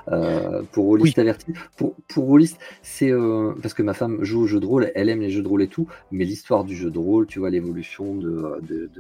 [0.09, 1.53] euh, pour Rollist averti.
[1.77, 2.39] Pour, pour
[2.83, 5.43] c'est euh, parce que ma femme joue au jeu de rôle, elle aime les jeux
[5.43, 8.91] de rôle et tout, mais l'histoire du jeu de rôle, tu vois, l'évolution de, de,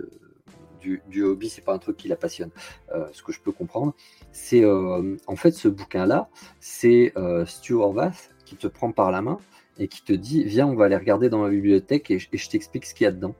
[0.80, 2.50] du, du, hobby, c'est pas un truc qui la passionne.
[2.94, 3.94] Euh, ce que je peux comprendre,
[4.32, 6.28] c'est en fait ce bouquin-là,
[6.60, 7.12] c'est
[7.46, 9.38] Stu Horvath qui te prend par la main
[9.78, 12.84] et qui te dit Viens, on va aller regarder dans ma bibliothèque et je t'explique
[12.84, 13.34] ce qu'il y a dedans.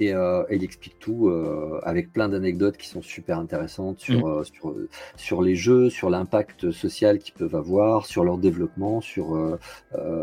[0.00, 4.30] Et, euh, il explique tout euh, avec plein d'anecdotes qui sont super intéressantes sur, mm.
[4.30, 4.74] euh, sur,
[5.16, 9.00] sur, les jeux, sur l'impact social qu'ils peuvent avoir, sur leur développement.
[9.00, 9.58] Sur,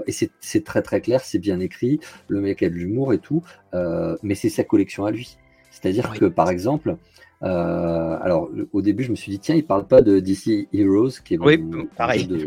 [0.08, 3.44] et c'est très très clair, c'est bien écrit, le mec a de l'humour et tout,
[3.74, 5.38] mais c'est sa collection à lui.
[5.72, 6.98] C'est-à-dire que par exemple,
[7.44, 11.22] Euh, alors, au début, je me suis dit, tiens, il parle pas de DC Heroes,
[11.24, 11.64] qui est oui,
[11.98, 12.28] pareil.
[12.28, 12.46] De...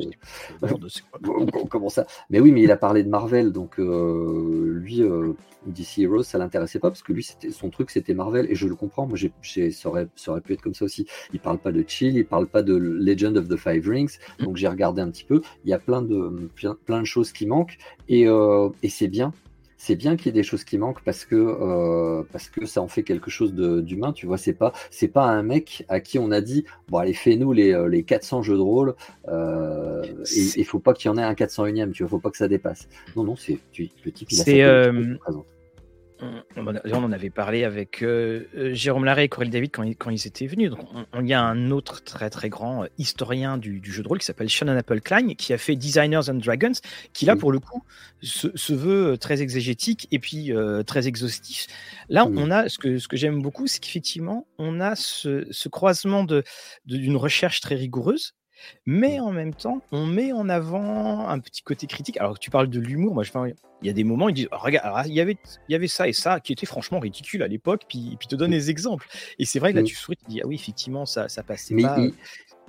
[1.68, 2.07] Comment ça?
[2.30, 5.32] Mais oui, mais il a parlé de Marvel, donc euh, lui, euh,
[5.66, 8.76] DC Heroes, ça l'intéressait pas parce que lui, son truc, c'était Marvel, et je le
[8.76, 9.07] comprends.
[9.07, 11.07] Moi, j'ai, ça, aurait, ça, aurait, pu être comme ça aussi.
[11.32, 14.57] Il parle pas de Chill, il parle pas de Legend of the Five Rings, donc
[14.57, 15.42] j'ai regardé un petit peu.
[15.64, 16.49] Il y a plein de,
[16.86, 17.78] plein, de choses qui manquent,
[18.09, 18.26] et,
[18.82, 19.32] et c'est bien
[19.85, 22.80] c'est bien qu'il y ait des choses qui manquent parce que euh, parce que ça
[22.80, 24.14] en fait quelque chose d'humain.
[24.14, 27.12] Tu vois, c'est pas c'est pas un mec à qui on a dit bon allez
[27.12, 28.95] fais-nous les, euh, les 400 jeux de rôle
[29.28, 30.03] euh,
[30.35, 31.93] et il faut pas qu'il y en ait un 401ème.
[31.93, 32.89] Tu vois, faut pas que ça dépasse.
[33.14, 34.45] Non non, c'est le type il a
[36.20, 40.46] on, en avait parlé avec euh, euh, Jérôme Larrey et Corinne David quand, ils, étaient
[40.46, 40.70] venus.
[40.70, 40.80] Donc,
[41.12, 44.26] on, y a un autre très très grand euh, historien du, jeu de rôle qui
[44.26, 46.72] s'appelle Shannon Apple Klein, qui a fait Designers and Dragons,
[47.12, 47.82] qui là pour le coup
[48.22, 50.52] se, veut très exégétique et puis
[50.86, 51.66] très exhaustif.
[52.08, 56.24] Là, on a ce que, ce que j'aime beaucoup, c'est qu'effectivement, on a ce, croisement
[56.86, 58.34] d'une recherche très rigoureuse
[58.86, 62.16] mais en même temps, on met en avant un petit côté critique.
[62.18, 63.30] Alors, tu parles de l'humour, moi, je
[63.85, 65.37] il y a des moments, ils disent, oh, regarde, il y avait,
[65.68, 68.35] il y avait ça et ça qui était franchement ridicule à l'époque, puis, puis te
[68.35, 69.07] donne des exemples.
[69.39, 71.76] Et c'est vrai que là, tu souris, tu dis, ah oui, effectivement, ça, ça passait
[71.76, 71.99] pas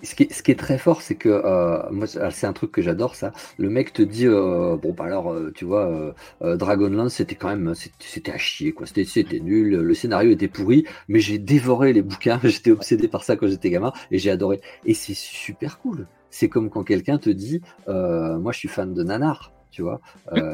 [0.03, 3.31] ce qui, est, très fort, c'est que euh, moi, c'est un truc que j'adore, ça.
[3.57, 7.73] Le mec te dit, euh, bon, bah alors, euh, tu vois, Dragonlance, c'était quand même,
[7.99, 8.85] c'était à chier, quoi.
[8.85, 13.35] C'était nul, le scénario était pourri, mais j'ai dévoré les bouquins, j'étais obsédé par ça
[13.37, 14.59] quand j'étais gamin, et j'ai adoré.
[14.85, 16.07] Et c'est super cool.
[16.29, 19.51] C'est comme quand quelqu'un te dit, moi, je suis fan de Nanar.
[19.75, 19.99] Tu vois,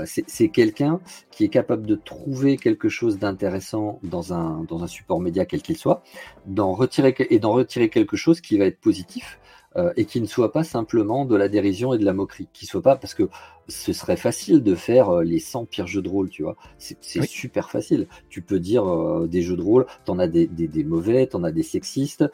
[0.06, 1.00] c'est quelqu'un
[1.30, 6.02] qui est capable de trouver quelque chose d'intéressant dans un, support média quel qu'il soit,
[6.48, 9.38] et d'en retirer quelque chose qui va être positif
[9.78, 12.66] euh, et qui ne soit pas simplement de la dérision et de la moquerie, qui
[12.66, 13.30] soit pas parce que
[13.70, 16.58] ce serait facile de faire euh, les 100 pires jeux de rôle, tu vois.
[16.78, 18.08] C'est super facile.
[18.28, 21.46] Tu peux dire euh, des jeux de rôle, t'en as des, des, des mauvais, t'en
[21.46, 22.26] as des sexistes,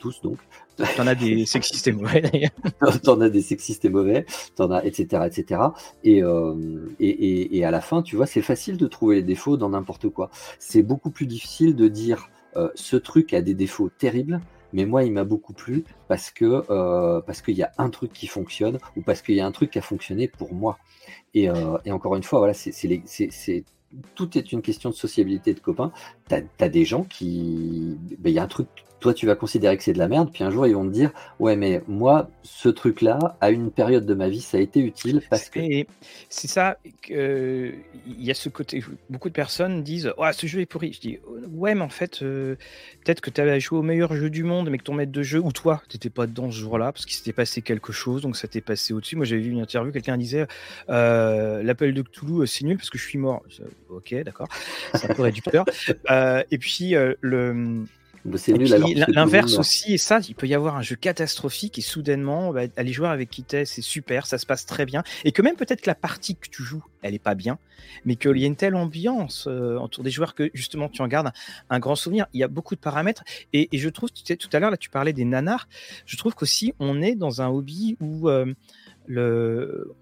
[0.00, 0.38] tous donc.
[0.96, 3.00] T'en as des sexistes et mauvais d'ailleurs.
[3.04, 5.60] t'en as des sexistes et mauvais, t'en as etc etc.
[6.02, 9.56] Et, et, et, et à la fin, tu vois, c'est facile de trouver les défauts
[9.56, 10.30] dans n'importe quoi.
[10.58, 12.28] C'est beaucoup plus difficile de dire
[12.74, 14.40] ce truc a des défauts terribles
[14.74, 18.78] mais moi, il m'a beaucoup plu euh, parce qu'il y a un truc qui fonctionne
[18.96, 20.78] ou parce qu'il y a un truc qui a fonctionné pour moi.
[21.32, 23.64] Et, euh, encore une fois, voilà, c'est
[24.16, 25.92] tout est une question de sociabilité de copains.
[26.28, 27.98] Tu as, des gens qui.
[28.18, 28.68] Ben, il y a un truc
[29.04, 30.92] toi tu vas considérer que c'est de la merde, puis un jour ils vont te
[30.92, 34.60] dire ouais mais moi ce truc là à une période de ma vie ça a
[34.60, 35.60] été utile parce que
[36.30, 36.78] c'est ça
[37.10, 37.74] il
[38.06, 41.18] y a ce côté beaucoup de personnes disent oh, ce jeu est pourri je dis
[41.52, 42.56] ouais mais en fait euh,
[43.04, 45.22] peut-être que tu avais joué au meilleur jeu du monde mais que ton maître de
[45.22, 48.38] jeu ou toi t'étais pas dedans ce jour-là parce qu'il s'était passé quelque chose donc
[48.38, 50.46] ça t'est passé au-dessus moi j'avais vu une interview quelqu'un disait
[50.88, 53.42] euh, l'appel de Cthulhu c'est nul parce que je suis mort
[53.90, 54.48] ok d'accord.
[54.94, 55.94] C'est un peu réducteur euh,
[56.50, 57.84] et puis le
[58.24, 62.92] L'inverse aussi, et ça, il peut y avoir un jeu catastrophique et soudainement, bah, aller
[62.92, 65.02] jouer avec Kitay, c'est super, ça se passe très bien.
[65.24, 67.58] Et que même peut-être que la partie que tu joues, elle est pas bien,
[68.06, 71.08] mais qu'il y a une telle ambiance euh, autour des joueurs que justement tu en
[71.08, 71.32] gardes
[71.68, 72.26] un, grand souvenir.
[72.32, 73.24] Il y a beaucoup de paramètres.
[73.52, 75.68] Et, je trouve, tu sais, tout à l'heure, là, tu parlais des nanars.
[76.06, 78.54] Je trouve qu'aussi, on est dans un hobby où euh,
[79.06, 79.94] le.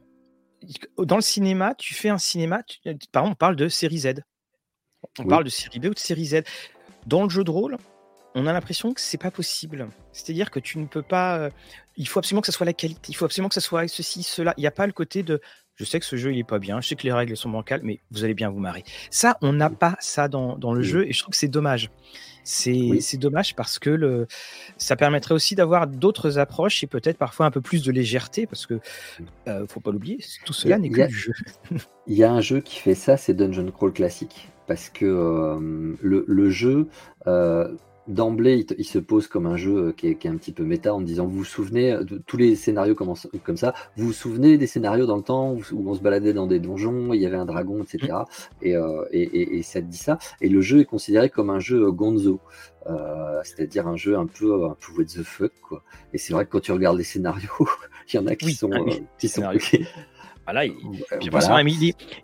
[0.96, 4.14] Dans le cinéma, tu fais un cinéma, par exemple, on parle de série Z.
[5.18, 6.42] On parle de série B ou de série Z.
[7.06, 7.76] Dans le jeu de rôle,
[8.34, 9.88] on a l'impression que c'est pas possible.
[10.12, 11.38] C'est-à-dire que tu ne peux pas.
[11.38, 11.50] Euh,
[11.96, 13.10] il faut absolument que ça soit la qualité.
[13.10, 14.54] Il faut absolument que ça soit ceci, cela.
[14.56, 15.40] Il n'y a pas le côté de.
[15.76, 16.80] Je sais que ce jeu il est pas bien.
[16.80, 18.84] Je sais que les règles sont bancales, mais vous allez bien vous marrer.
[19.10, 21.90] Ça, on n'a pas ça dans, le jeu, et je trouve que c'est dommage.
[22.44, 24.26] C'est dommage parce que le,
[24.76, 28.66] ça permettrait aussi d'avoir d'autres approches et peut-être parfois un peu plus de légèreté parce
[28.66, 28.80] que
[29.46, 31.32] euh, faut pas l'oublier, tout cela n'est que du jeu.
[32.08, 35.94] Il y a un jeu qui fait ça, c'est Dungeon Crawl classique parce que euh,
[36.00, 36.88] le, jeu
[38.08, 41.02] d'emblée, il, se pose comme un jeu euh, qui est, un petit peu méta en
[41.02, 43.12] disant vous vous souvenez de tous les scénarios comme,
[43.44, 46.46] comme ça, vous vous souvenez des scénarios dans le temps où, on se baladait dans
[46.46, 48.14] des donjons, il y avait un dragon, etc.
[48.62, 48.68] Mm.
[48.68, 50.18] Euh, et, et, ça te dit ça.
[50.40, 52.40] Et le jeu est considéré comme un jeu euh, gonzo.
[53.44, 55.82] c'est-à-dire un jeu un peu, un peu what the fuck quoi.
[56.14, 57.68] Et c'est vrai que quand tu regardes les scénarios,
[58.10, 58.80] il y en a qui sont, ah
[59.18, 59.44] qui sont
[60.44, 60.74] voilà, il,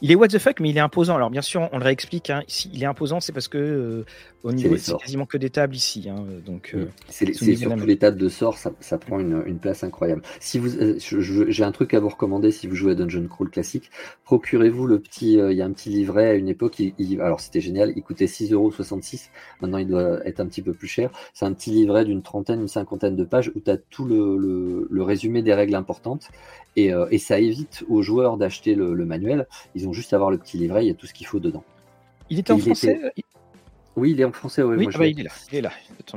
[0.01, 1.15] il, est, what the fuck, mais il est imposant.
[1.15, 2.31] Alors bien sûr, on le réexplique.
[2.31, 2.43] Hein,
[2.73, 4.05] il est imposant, c'est parce que euh,
[4.43, 6.09] au niveau, c'est quasiment que des tables ici.
[6.09, 10.23] Hein, donc, euh, c'est surtout les tables de sort, ça, prend une, place incroyable.
[10.41, 13.51] Si vous, euh, j'ai un truc à vous recommander si vous jouez à Dungeon Crawl
[13.51, 13.91] classique,
[14.25, 15.35] procurez-vous le petit.
[15.35, 16.83] Il y a un petit livret à une époque.
[17.21, 17.93] alors c'était génial.
[17.95, 19.29] Il coûtait 6,66€.
[19.61, 21.11] Maintenant, il doit être un petit peu plus cher.
[21.35, 24.89] C'est un petit livret d'une trentaine, une cinquantaine de pages où tu as tout le,
[24.91, 26.29] le, résumé des règles importantes
[26.77, 30.39] et, et ça évite aux joueurs d'acheter le, manuel, ils ont juste à avoir le
[30.39, 31.65] petit livret, il y a tout ce qu'il faut dedans.
[32.31, 33.01] Il était en français
[33.97, 34.63] Oui, il est en français.
[34.63, 35.31] oui, ah bah, il est là.
[35.53, 35.73] Il est là.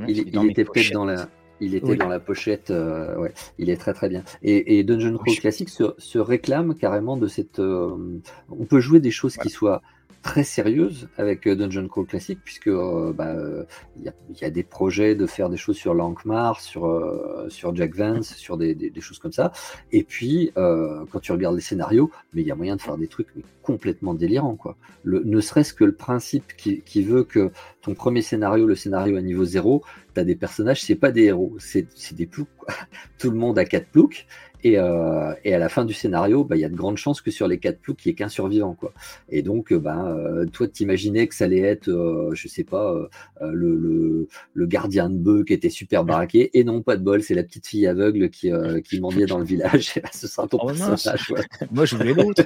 [0.07, 1.27] Il, était peut-être dans la.
[1.59, 4.23] Il était dans la pochette, ouais, il est très très bien.
[4.41, 7.59] Et, Dungeon Crawl Classic se, réclame carrément de cette.
[7.59, 9.81] on peut jouer des choses qui soient
[10.22, 13.63] très sérieuse avec euh, Dungeon Crawl classique, puisque euh, bah, euh,
[13.97, 17.76] il bah, y, y, a des projets de faire des choses sur Lankmar, sur, sur
[17.76, 19.51] Jack Vance, sur des, choses comme ça.
[19.91, 23.07] Et puis, quand tu regardes les scénarios, mais il y a moyen de faire des
[23.07, 23.30] trucs
[23.61, 24.55] complètement délirants.
[24.55, 24.78] Quoi.
[25.03, 27.51] Le, ne serait-ce que le principe qui, qui, veut que
[27.82, 31.24] ton premier scénario, le scénario à niveau zéro, tu as des personnages, c'est pas des
[31.26, 32.47] héros, c'est des ploucs.
[33.17, 34.28] Tout le monde a quatre ploucs.
[34.64, 37.22] Et, euh, et, à la fin du scénario, bah, il y a de grandes chances
[37.22, 38.74] que sur les quatre ploucs, il n'y ait qu'un survivant.
[38.74, 38.93] Quoi.
[39.30, 42.91] Et donc, euh, bah, euh, toi, t'imaginais que ça allait être, euh, je sais pas,
[42.93, 43.07] euh,
[43.51, 46.51] le, le, le, gardien de bœuf qui était super baraqué.
[46.57, 48.51] Et non, pas de bol, c'est la petite fille aveugle qui,
[48.84, 49.93] qui mendiait dans le village.
[49.97, 51.34] Et ce sera ton oh, personnage.
[51.72, 52.43] Moi, je voulais l'autre.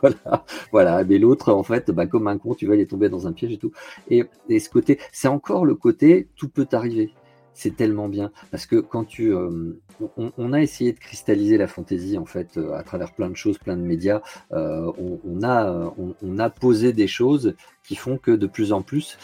[0.00, 1.04] voilà, voilà.
[1.04, 3.52] Mais l'autre, en fait, bah, comme un con, tu vas aller tomber dans un piège
[3.52, 3.72] et tout.
[4.10, 7.12] Et, et ce côté, c'est encore le côté, tout peut arriver
[7.54, 8.30] c'est tellement bien.
[8.50, 9.80] Parce que quand tu euh,
[10.16, 13.58] on, a essayé de cristalliser la fantaisie en fait euh, à travers plein de choses
[13.58, 14.20] plein de médias
[14.52, 19.18] euh, on, a posé des choses qui font que de plus en plus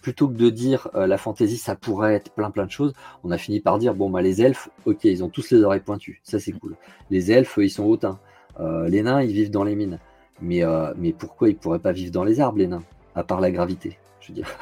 [0.00, 3.38] plutôt que de dire la fantaisie ça pourrait être plein plein de choses on a
[3.38, 6.20] fini par dire bon bah les elfes ok ils ont tous les oreilles pointues.
[6.24, 6.76] Ça c'est cool.
[7.10, 8.18] Les elfes ils sont hautains.
[8.58, 9.98] Les nains ils vivent dans les mines.
[10.40, 10.62] Mais
[10.96, 12.84] mais pourquoi ils pourraient pas vivre dans les arbres les nains
[13.14, 13.98] à part la gravité?
[14.22, 14.58] Je veux dire.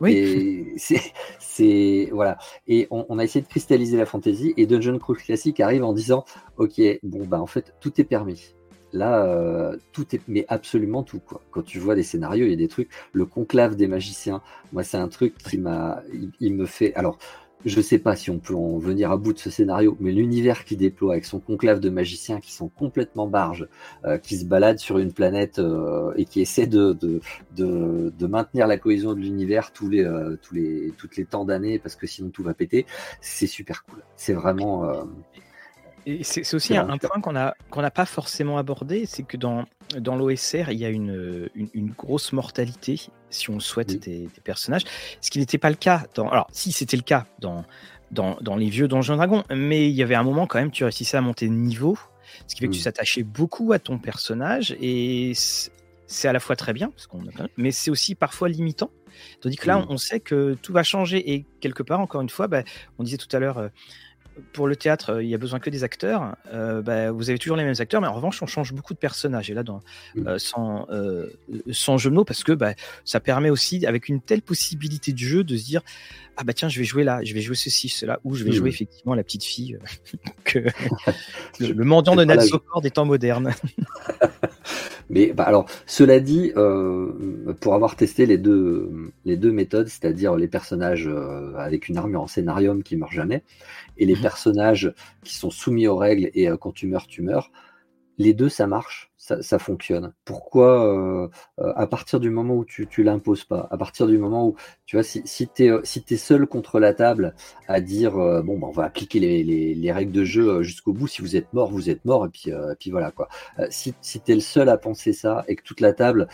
[0.00, 0.74] Oui.
[1.38, 2.38] c'est voilà.
[2.66, 6.24] Et on, a essayé de cristalliser la fantaisie et Dungeon Crawl classique arrive en disant,
[6.56, 8.54] ok, bon bah en fait tout est permis.
[8.92, 11.42] Là, euh, tout est, mais absolument tout quoi.
[11.50, 12.90] Quand tu vois des scénarios, il y a des trucs.
[13.12, 14.40] Le conclave des magiciens,
[14.72, 16.02] moi c'est un truc qui m'a,
[16.40, 16.94] il, me fait.
[16.94, 17.18] Alors,
[17.64, 20.12] je ne sais pas si on peut en venir à bout de ce scénario, mais
[20.12, 23.68] l'univers qui déploie avec son conclave de magiciens qui sont complètement barges,
[24.04, 26.98] euh, qui se baladent sur une planète euh, et qui essaient de,
[28.20, 32.42] maintenir la cohésion de l'univers tous les, euh, les temps d'années parce que sinon tout
[32.42, 32.86] va péter,
[33.20, 34.02] c'est super cool.
[34.16, 34.84] C'est vraiment.
[36.22, 39.64] C'est aussi un, point qu'on n'a qu'on pas forcément abordé, c'est que dans,
[39.98, 43.00] dans l'OSR, il y a une, une, grosse mortalité,
[43.30, 44.84] si on souhaite, des, personnages.
[45.20, 46.28] Ce qui n'était pas le cas dans.
[46.30, 47.64] Alors, si c'était le cas dans,
[48.10, 50.84] dans, dans, les vieux Donjons Dragons, mais il y avait un moment quand même, tu
[50.84, 51.98] réussissais à monter de niveau,
[52.46, 56.56] ce qui fait que tu s'attachais beaucoup à ton personnage, et c'est à la fois
[56.56, 57.22] très bien, parce qu'on
[57.56, 58.90] mais c'est aussi parfois limitant.
[59.40, 62.46] Tandis que là, on sait que tout va changer, et quelque part, encore une fois,
[62.46, 62.62] bah,
[62.98, 63.58] on disait tout à l'heure.
[63.58, 63.68] Euh,
[64.52, 66.36] pour le théâtre, euh, il y a besoin que des acteurs.
[66.52, 68.98] Euh, bah, vous avez toujours les mêmes acteurs, mais en revanche, on change beaucoup de
[68.98, 69.50] personnages.
[69.50, 69.80] Et là, dans,
[70.16, 70.86] euh, sans,
[71.70, 72.74] sans jeu de mots, parce que bah,
[73.04, 75.82] ça permet aussi, avec une telle possibilité de jeu, de se dire
[76.40, 78.52] ah bah tiens, je vais jouer là, je vais jouer ceci, cela, ou je vais
[78.52, 79.76] jouer effectivement la petite fille
[80.44, 80.60] que
[81.60, 83.52] le, mendiant de Natsokor des temps modernes.
[85.10, 86.52] Mais bah, alors, cela dit,
[87.60, 91.10] pour avoir testé les deux, les deux méthodes, c'est-à-dire les personnages
[91.56, 93.42] avec une armure en scénarium qui meurt jamais,
[93.98, 94.94] et les mmh personnages
[95.24, 97.50] qui sont soumis aux règles et euh, quand tu meurs, tu meurs,
[98.20, 100.12] les deux, ça marche, ça, fonctionne.
[100.24, 101.28] Pourquoi, euh,
[101.60, 104.56] euh, à partir du moment où tu, tu l'imposes pas, à partir du moment où,
[104.86, 107.34] tu vois, si, si tu es, si es, seul contre la table
[107.68, 109.44] à dire, bon, bah, on va appliquer les,
[109.74, 112.50] les, règles de jeu jusqu'au bout, si vous êtes mort, vous êtes mort, et puis,
[112.80, 113.28] puis voilà, quoi.
[113.70, 116.26] si si tu es le seul à penser ça et que toute la table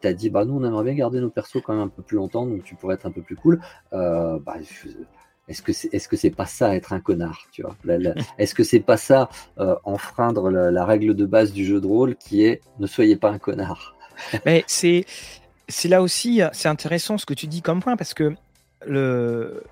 [0.00, 2.16] t'a dit, bah, nous, on aimerait bien garder nos persos quand même un peu plus
[2.16, 3.60] longtemps, donc tu pourrais être un peu plus cool,
[3.92, 4.56] bah,
[5.48, 7.76] est-ce que c'est est-ce que c'est pas ça être un connard, tu vois?
[8.38, 9.28] Est-ce que c'est pas ça
[9.58, 13.30] euh, enfreindre la, règle de base du jeu de rôle qui est ne soyez pas
[13.30, 13.94] un connard?
[14.46, 15.04] Mais c'est
[15.68, 18.34] c'est là aussi c'est intéressant ce que tu dis comme point parce que
[18.84, 19.64] le,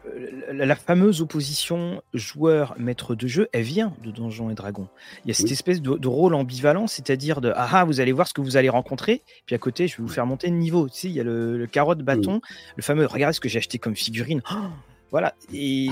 [0.52, 4.88] la fameuse opposition joueur-maître de jeu, elle vient de Donjons et Dragons.
[5.24, 8.26] Il y a cette espèce de, rôle ambivalent, c'est-à-dire de ah, ah vous allez voir
[8.26, 10.88] ce que vous allez rencontrer, puis à côté je vais vous faire monter de niveau.
[10.88, 12.40] Tu sais, il y a le, carotte bâton,
[12.76, 14.42] le fameux regardez ce que j'ai acheté comme figurine.
[14.50, 14.68] Oh
[15.14, 15.36] voilà.
[15.52, 15.86] Et,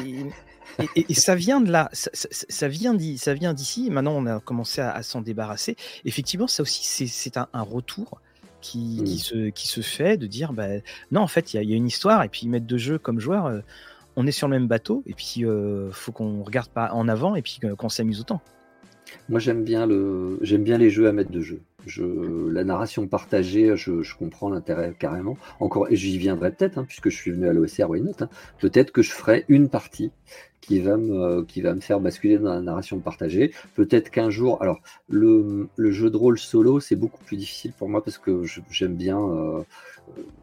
[0.97, 3.89] et, ça vient de là, ça, ça, vient d'ici.
[3.89, 5.77] Maintenant, on a commencé à, s'en débarrasser.
[6.05, 8.21] Effectivement, ça aussi, c'est un, retour
[8.61, 9.19] qui, qui, mmh.
[9.19, 10.67] se, qui se fait de dire bah,
[11.13, 12.25] non, en fait, il y, a une histoire.
[12.25, 13.61] Et puis, mettre de jeu comme joueur, euh,
[14.17, 15.05] on est sur le même bateau.
[15.07, 18.41] Et puis, euh, faut qu'on regarde pas en avant et puis qu'on s'amuse autant.
[19.29, 20.41] Moi, j'aime bien, le...
[20.43, 21.61] j'aime bien les jeux à mettre de jeu.
[21.87, 25.37] La narration partagée, je, comprends l'intérêt carrément.
[25.61, 28.13] Encore, et j'y viendrai peut-être, hein, puisque je suis venu à l'OSR Why Not.
[28.21, 28.29] Hein.
[28.59, 30.13] Peut-être que je ferai une partie
[30.63, 31.45] qui va me,
[31.81, 33.53] faire basculer dans la narration partagée.
[33.75, 34.81] Peut-être qu'un jour, alors
[35.11, 39.19] le, jeu de rôle solo, c'est beaucoup plus difficile pour moi parce que j'aime bien.
[39.19, 39.63] Euh,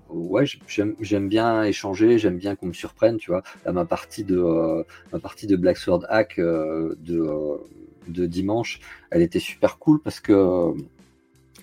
[0.09, 3.43] ouais, j'aime bien échanger, j'aime bien qu'on me surprenne, tu vois.
[3.65, 4.83] Là, ma partie de, euh,
[5.13, 8.81] ma partie de Black Sword Hack euh, de dimanche,
[9.11, 10.73] elle était super cool parce que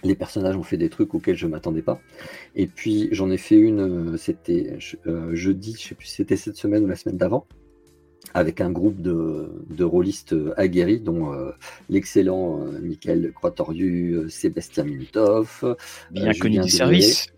[0.06, 2.00] les personnages ont fait des trucs auxquels je m'attendais pas.
[2.54, 4.78] Et puis j'en ai fait une, c'était
[5.32, 7.46] jeudi, je sais plus si c'était cette semaine ou la semaine d'avant,
[8.34, 11.32] avec un groupe de, de rôlistes aguerris, dont
[11.88, 15.76] l'excellent Michael Croitoriu, Sébastien Minutov,
[16.10, 17.28] bien connu du service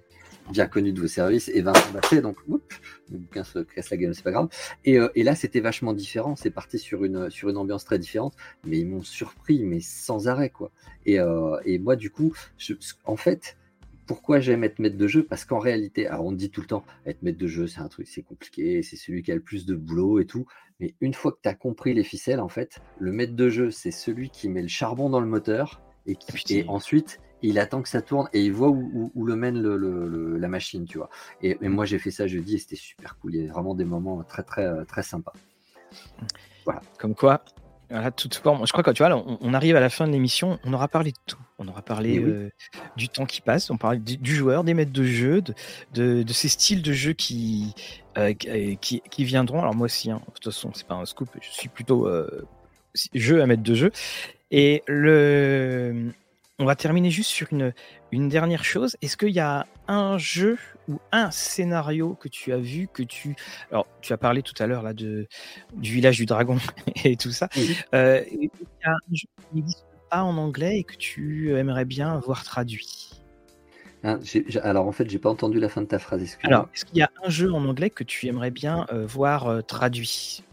[0.50, 4.14] bien connu de vos services, et Vincent Bachet, donc le bouquin se casse la gueule,
[4.14, 4.48] c'est pas grave.
[4.84, 7.98] Et, euh, et là, c'était vachement différent, c'est parti sur une, sur une ambiance très
[7.98, 8.34] différente,
[8.64, 10.70] mais ils m'ont surpris, mais sans arrêt, quoi.
[11.06, 12.74] Et, euh, et moi, du coup, je,
[13.04, 13.56] en fait,
[14.06, 15.22] pourquoi j'aime être maître de jeu?
[15.22, 17.88] Parce qu'en réalité, alors on dit tout le temps, être maître de jeu, c'est un
[17.88, 20.46] truc, c'est compliqué, c'est celui qui a le plus de boulot et tout.
[20.80, 23.70] Mais une fois que tu as compris les ficelles, en fait, le maître de jeu,
[23.70, 27.82] c'est celui qui met le charbon dans le moteur et qui, et ensuite, il attend
[27.82, 29.60] que ça tourne et il voit où, le mène
[30.36, 31.10] la machine, tu vois.
[31.42, 33.34] Et, moi, j'ai fait ça jeudi et c'était super cool.
[33.34, 35.32] Il y a vraiment des moments très, très, très sympas.
[36.64, 36.80] Voilà.
[36.98, 37.42] Comme quoi,
[37.90, 38.66] voilà, tout sport.
[38.66, 41.12] Je crois que tu vois, on, arrive à la fin de l'émission, on aura parlé
[41.12, 41.38] de tout.
[41.58, 42.50] On aura parlé euh,
[42.96, 45.42] du temps qui passe, on parle du, joueur, des maîtres de jeu,
[45.94, 47.74] de, ces styles de jeu qui,
[48.18, 49.60] euh, qui, qui, viendront.
[49.60, 52.46] Alors moi aussi, hein, de toute façon, c'est pas un scoop, je suis plutôt euh,
[53.14, 53.90] jeu à maître de jeu.
[54.50, 56.12] Et le,
[56.58, 57.72] on va terminer juste sur une,
[58.10, 58.96] une dernière chose.
[59.00, 63.36] Est-ce qu'il y a un jeu ou un scénario que tu as vu, que tu...
[63.70, 65.28] Alors, tu as parlé tout à l'heure là de,
[65.74, 66.58] du village du dragon
[67.04, 67.48] et tout ça.
[67.94, 71.84] Euh, il y a un jeu qui n'existe pas en anglais et que tu aimerais
[71.84, 73.10] bien voir traduit?
[74.04, 74.18] Ah,
[74.62, 76.38] alors en fait, j'ai pas entendu la fin de ta phrase.
[76.44, 79.46] Alors, est-ce qu'il y a un jeu en anglais que tu aimerais bien euh, voir
[79.46, 80.44] euh, traduit?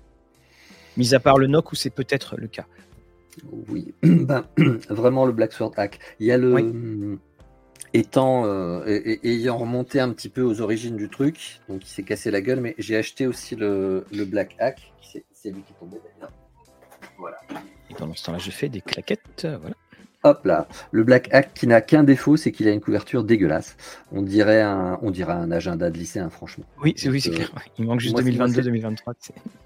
[0.98, 2.66] Mis à part le NOC où c'est peut-être le cas.
[3.70, 4.46] Oui, ben,
[4.90, 6.00] vraiment le Black Sword Hack.
[6.20, 7.18] Il y a le.
[7.94, 8.84] Étant, euh,
[9.24, 12.60] ayant remonté un petit peu aux origines du truc, donc il s'est cassé la gueule,
[12.60, 14.94] mais j'ai acheté aussi le, Black Hack.
[15.02, 16.34] C'est lui qui est tombé d'ailleurs.
[17.18, 17.38] Voilà.
[17.90, 19.48] Et pendant ce temps-là, je fais des claquettes.
[19.62, 19.76] Voilà.
[20.26, 23.78] Hop là, le Black Hack qui n'a qu'un défaut, c'est qu'il a une couverture dégueulasse.
[24.12, 26.66] On dirait un, on dirait un agenda de lycéen, franchement.
[26.82, 27.52] Oui, c'est oui, c'est clair.
[27.78, 29.14] Il manque juste 2022-2023.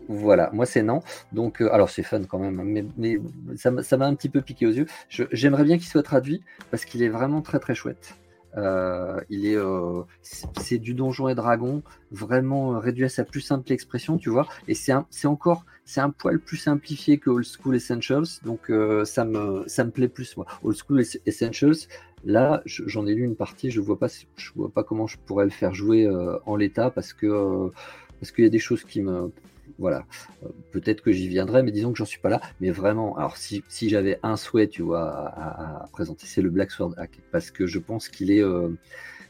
[0.09, 1.01] Voilà, moi c'est non.
[1.31, 3.19] Donc, euh, alors c'est fun quand même, mais, mais
[3.55, 4.87] ça m'a un petit peu piqué aux yeux.
[5.31, 8.15] J'aimerais bien qu'il soit traduit parce qu'il est vraiment très très chouette.
[8.57, 13.41] Euh, il est, euh, c'est du donjon et dragon, vraiment euh, réduit à sa plus
[13.41, 14.47] simple expression, tu vois.
[14.67, 14.93] Et c'est
[15.25, 18.71] encore, c'est un poil plus simplifié que Old School Essentials, donc
[19.05, 20.45] ça me, ça me plaît plus moi.
[20.63, 21.87] Old School Essentials,
[22.25, 25.45] là, j'en ai lu une partie, je vois pas, je vois pas comment je pourrais
[25.45, 26.09] le faire jouer
[26.45, 27.71] en l'état parce que
[28.19, 29.31] parce qu'il y a des choses qui me
[29.79, 30.05] voilà,
[30.43, 32.41] euh, peut-être que j'y viendrai, mais disons que j'en suis pas là.
[32.59, 36.93] Mais vraiment, alors si, j'avais un souhait, tu vois, à, présenter, c'est le Black Sword
[36.97, 38.69] Hack, parce que je pense qu'il est euh,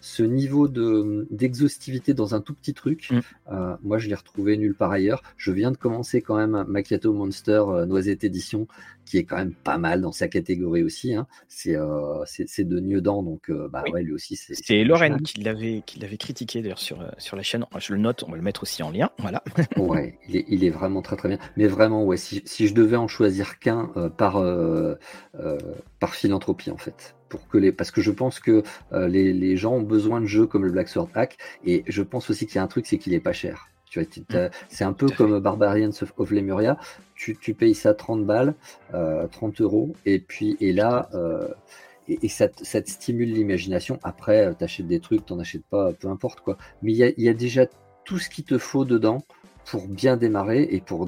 [0.02, 3.10] ce niveau de d'exhaustivité dans un tout petit truc.
[3.12, 3.20] Mm.
[3.52, 5.22] Euh, moi, je l'ai retrouvé nulle part ailleurs.
[5.38, 8.68] Je viens de commencer quand même Macchiato Monster Noisette Édition,
[9.10, 11.16] qui est quand même pas mal dans sa catégorie aussi.
[11.16, 11.26] Hein.
[11.48, 12.24] C'est euh,
[12.60, 14.36] de Niedan, donc euh, bah, ouais, lui aussi.
[14.36, 15.84] C'est Lorraine qui l'avait
[16.20, 17.66] critiqué d'ailleurs sur, euh, sur la chaîne.
[17.80, 19.10] Je le note, on va le mettre aussi en lien.
[19.18, 19.44] Voilà.
[19.78, 21.40] ouais, il est, il est, vraiment très très bien.
[21.58, 24.44] Mais vraiment, ouais, si, si je devais en choisir qu'un euh, par,
[26.00, 27.16] par philanthropie en fait.
[27.30, 30.48] Pour que les, parce que je pense que les, les gens ont besoin de jeux
[30.48, 32.98] comme le Black Sword Hack et je pense aussi qu'il y a un truc, c'est
[32.98, 33.70] qu'il est pas cher.
[33.96, 34.50] Mm.
[34.70, 36.78] c'est un peu comme Barbarians of, Lemuria.
[37.16, 38.54] Tu, tu, payes ça 30 balles,
[38.92, 41.48] 30 euh, euros, et puis et là, euh,
[42.08, 44.00] et, ça, te stimule l'imagination.
[44.04, 46.58] Après, euh, tu achètes des trucs, tu n'en achètes pas, peu importe quoi.
[46.82, 47.66] Mais il y a, déjà
[48.06, 49.24] tout ce qu'il te faut dedans
[49.66, 51.08] pour bien démarrer et pour,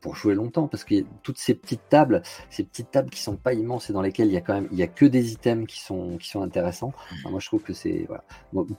[0.00, 3.52] pour jouer longtemps parce que toutes ces petites tables, ces petites tables qui sont pas
[3.52, 5.66] immenses et dans lesquelles il y a quand même il y a que des items
[5.66, 6.92] qui sont qui sont intéressants.
[7.28, 8.24] moi je trouve que c'est voilà.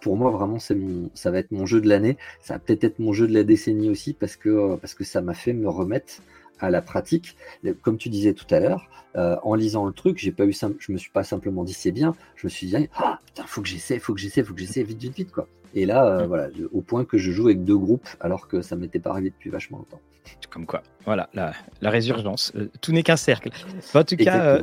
[0.01, 2.83] pour moi vraiment c'est mon ça va être mon jeu de l'année, ça va peut-être
[2.83, 5.69] être mon jeu de la décennie aussi parce que parce que ça m'a fait me
[5.69, 6.21] remettre
[6.59, 7.35] à la pratique.
[7.81, 10.91] Comme tu disais tout à l'heure, euh, en lisant le truc, j'ai pas eu je
[10.91, 13.67] me suis pas simplement dit c'est bien, je me suis dit ah putain faut que
[13.67, 15.47] j'essaie, faut que j'essaie, faut que j'essaie vite vite vite quoi.
[15.73, 16.27] Et là, euh, mm.
[16.27, 19.29] voilà, au point que je joue avec deux groupes, alors que ça m'était pas arrivé
[19.29, 20.01] depuis vachement longtemps.
[20.49, 22.51] Comme quoi, voilà, la, résurgence.
[22.55, 23.49] Euh, tout n'est qu'un cercle.
[23.93, 24.61] En tout cas, euh,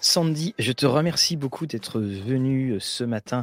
[0.00, 3.42] Sandy, je te remercie beaucoup d'être venu ce matin,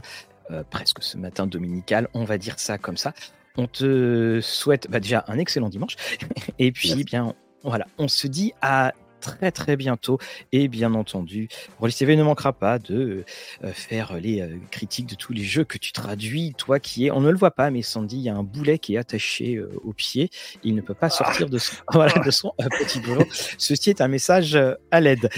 [0.69, 3.13] presque ce matin dominical, on va dire ça comme ça.
[3.57, 5.95] On te souhaite bah, déjà un excellent dimanche.
[6.59, 10.17] Et puis, bien, voilà, on se dit à très très bientôt.
[10.51, 11.47] Et bien entendu,
[11.79, 13.23] Rollis TV ne manquera pas de
[13.63, 17.11] euh, faire les euh, critiques de tous les jeux que tu traduis, toi qui es,
[17.11, 19.55] on ne le voit pas, mais Sandy, il y a un boulet qui est attaché
[19.55, 20.29] euh, au pied.
[20.63, 21.75] Il ne peut pas sortir de son,
[22.25, 23.23] de son petit boulot.
[23.57, 24.59] Ceci est un message
[24.91, 25.29] à l'aide.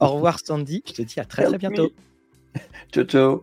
[0.00, 1.92] Au revoir Sandy, je te dis à très très bientôt.
[2.92, 3.42] Ciao ciao.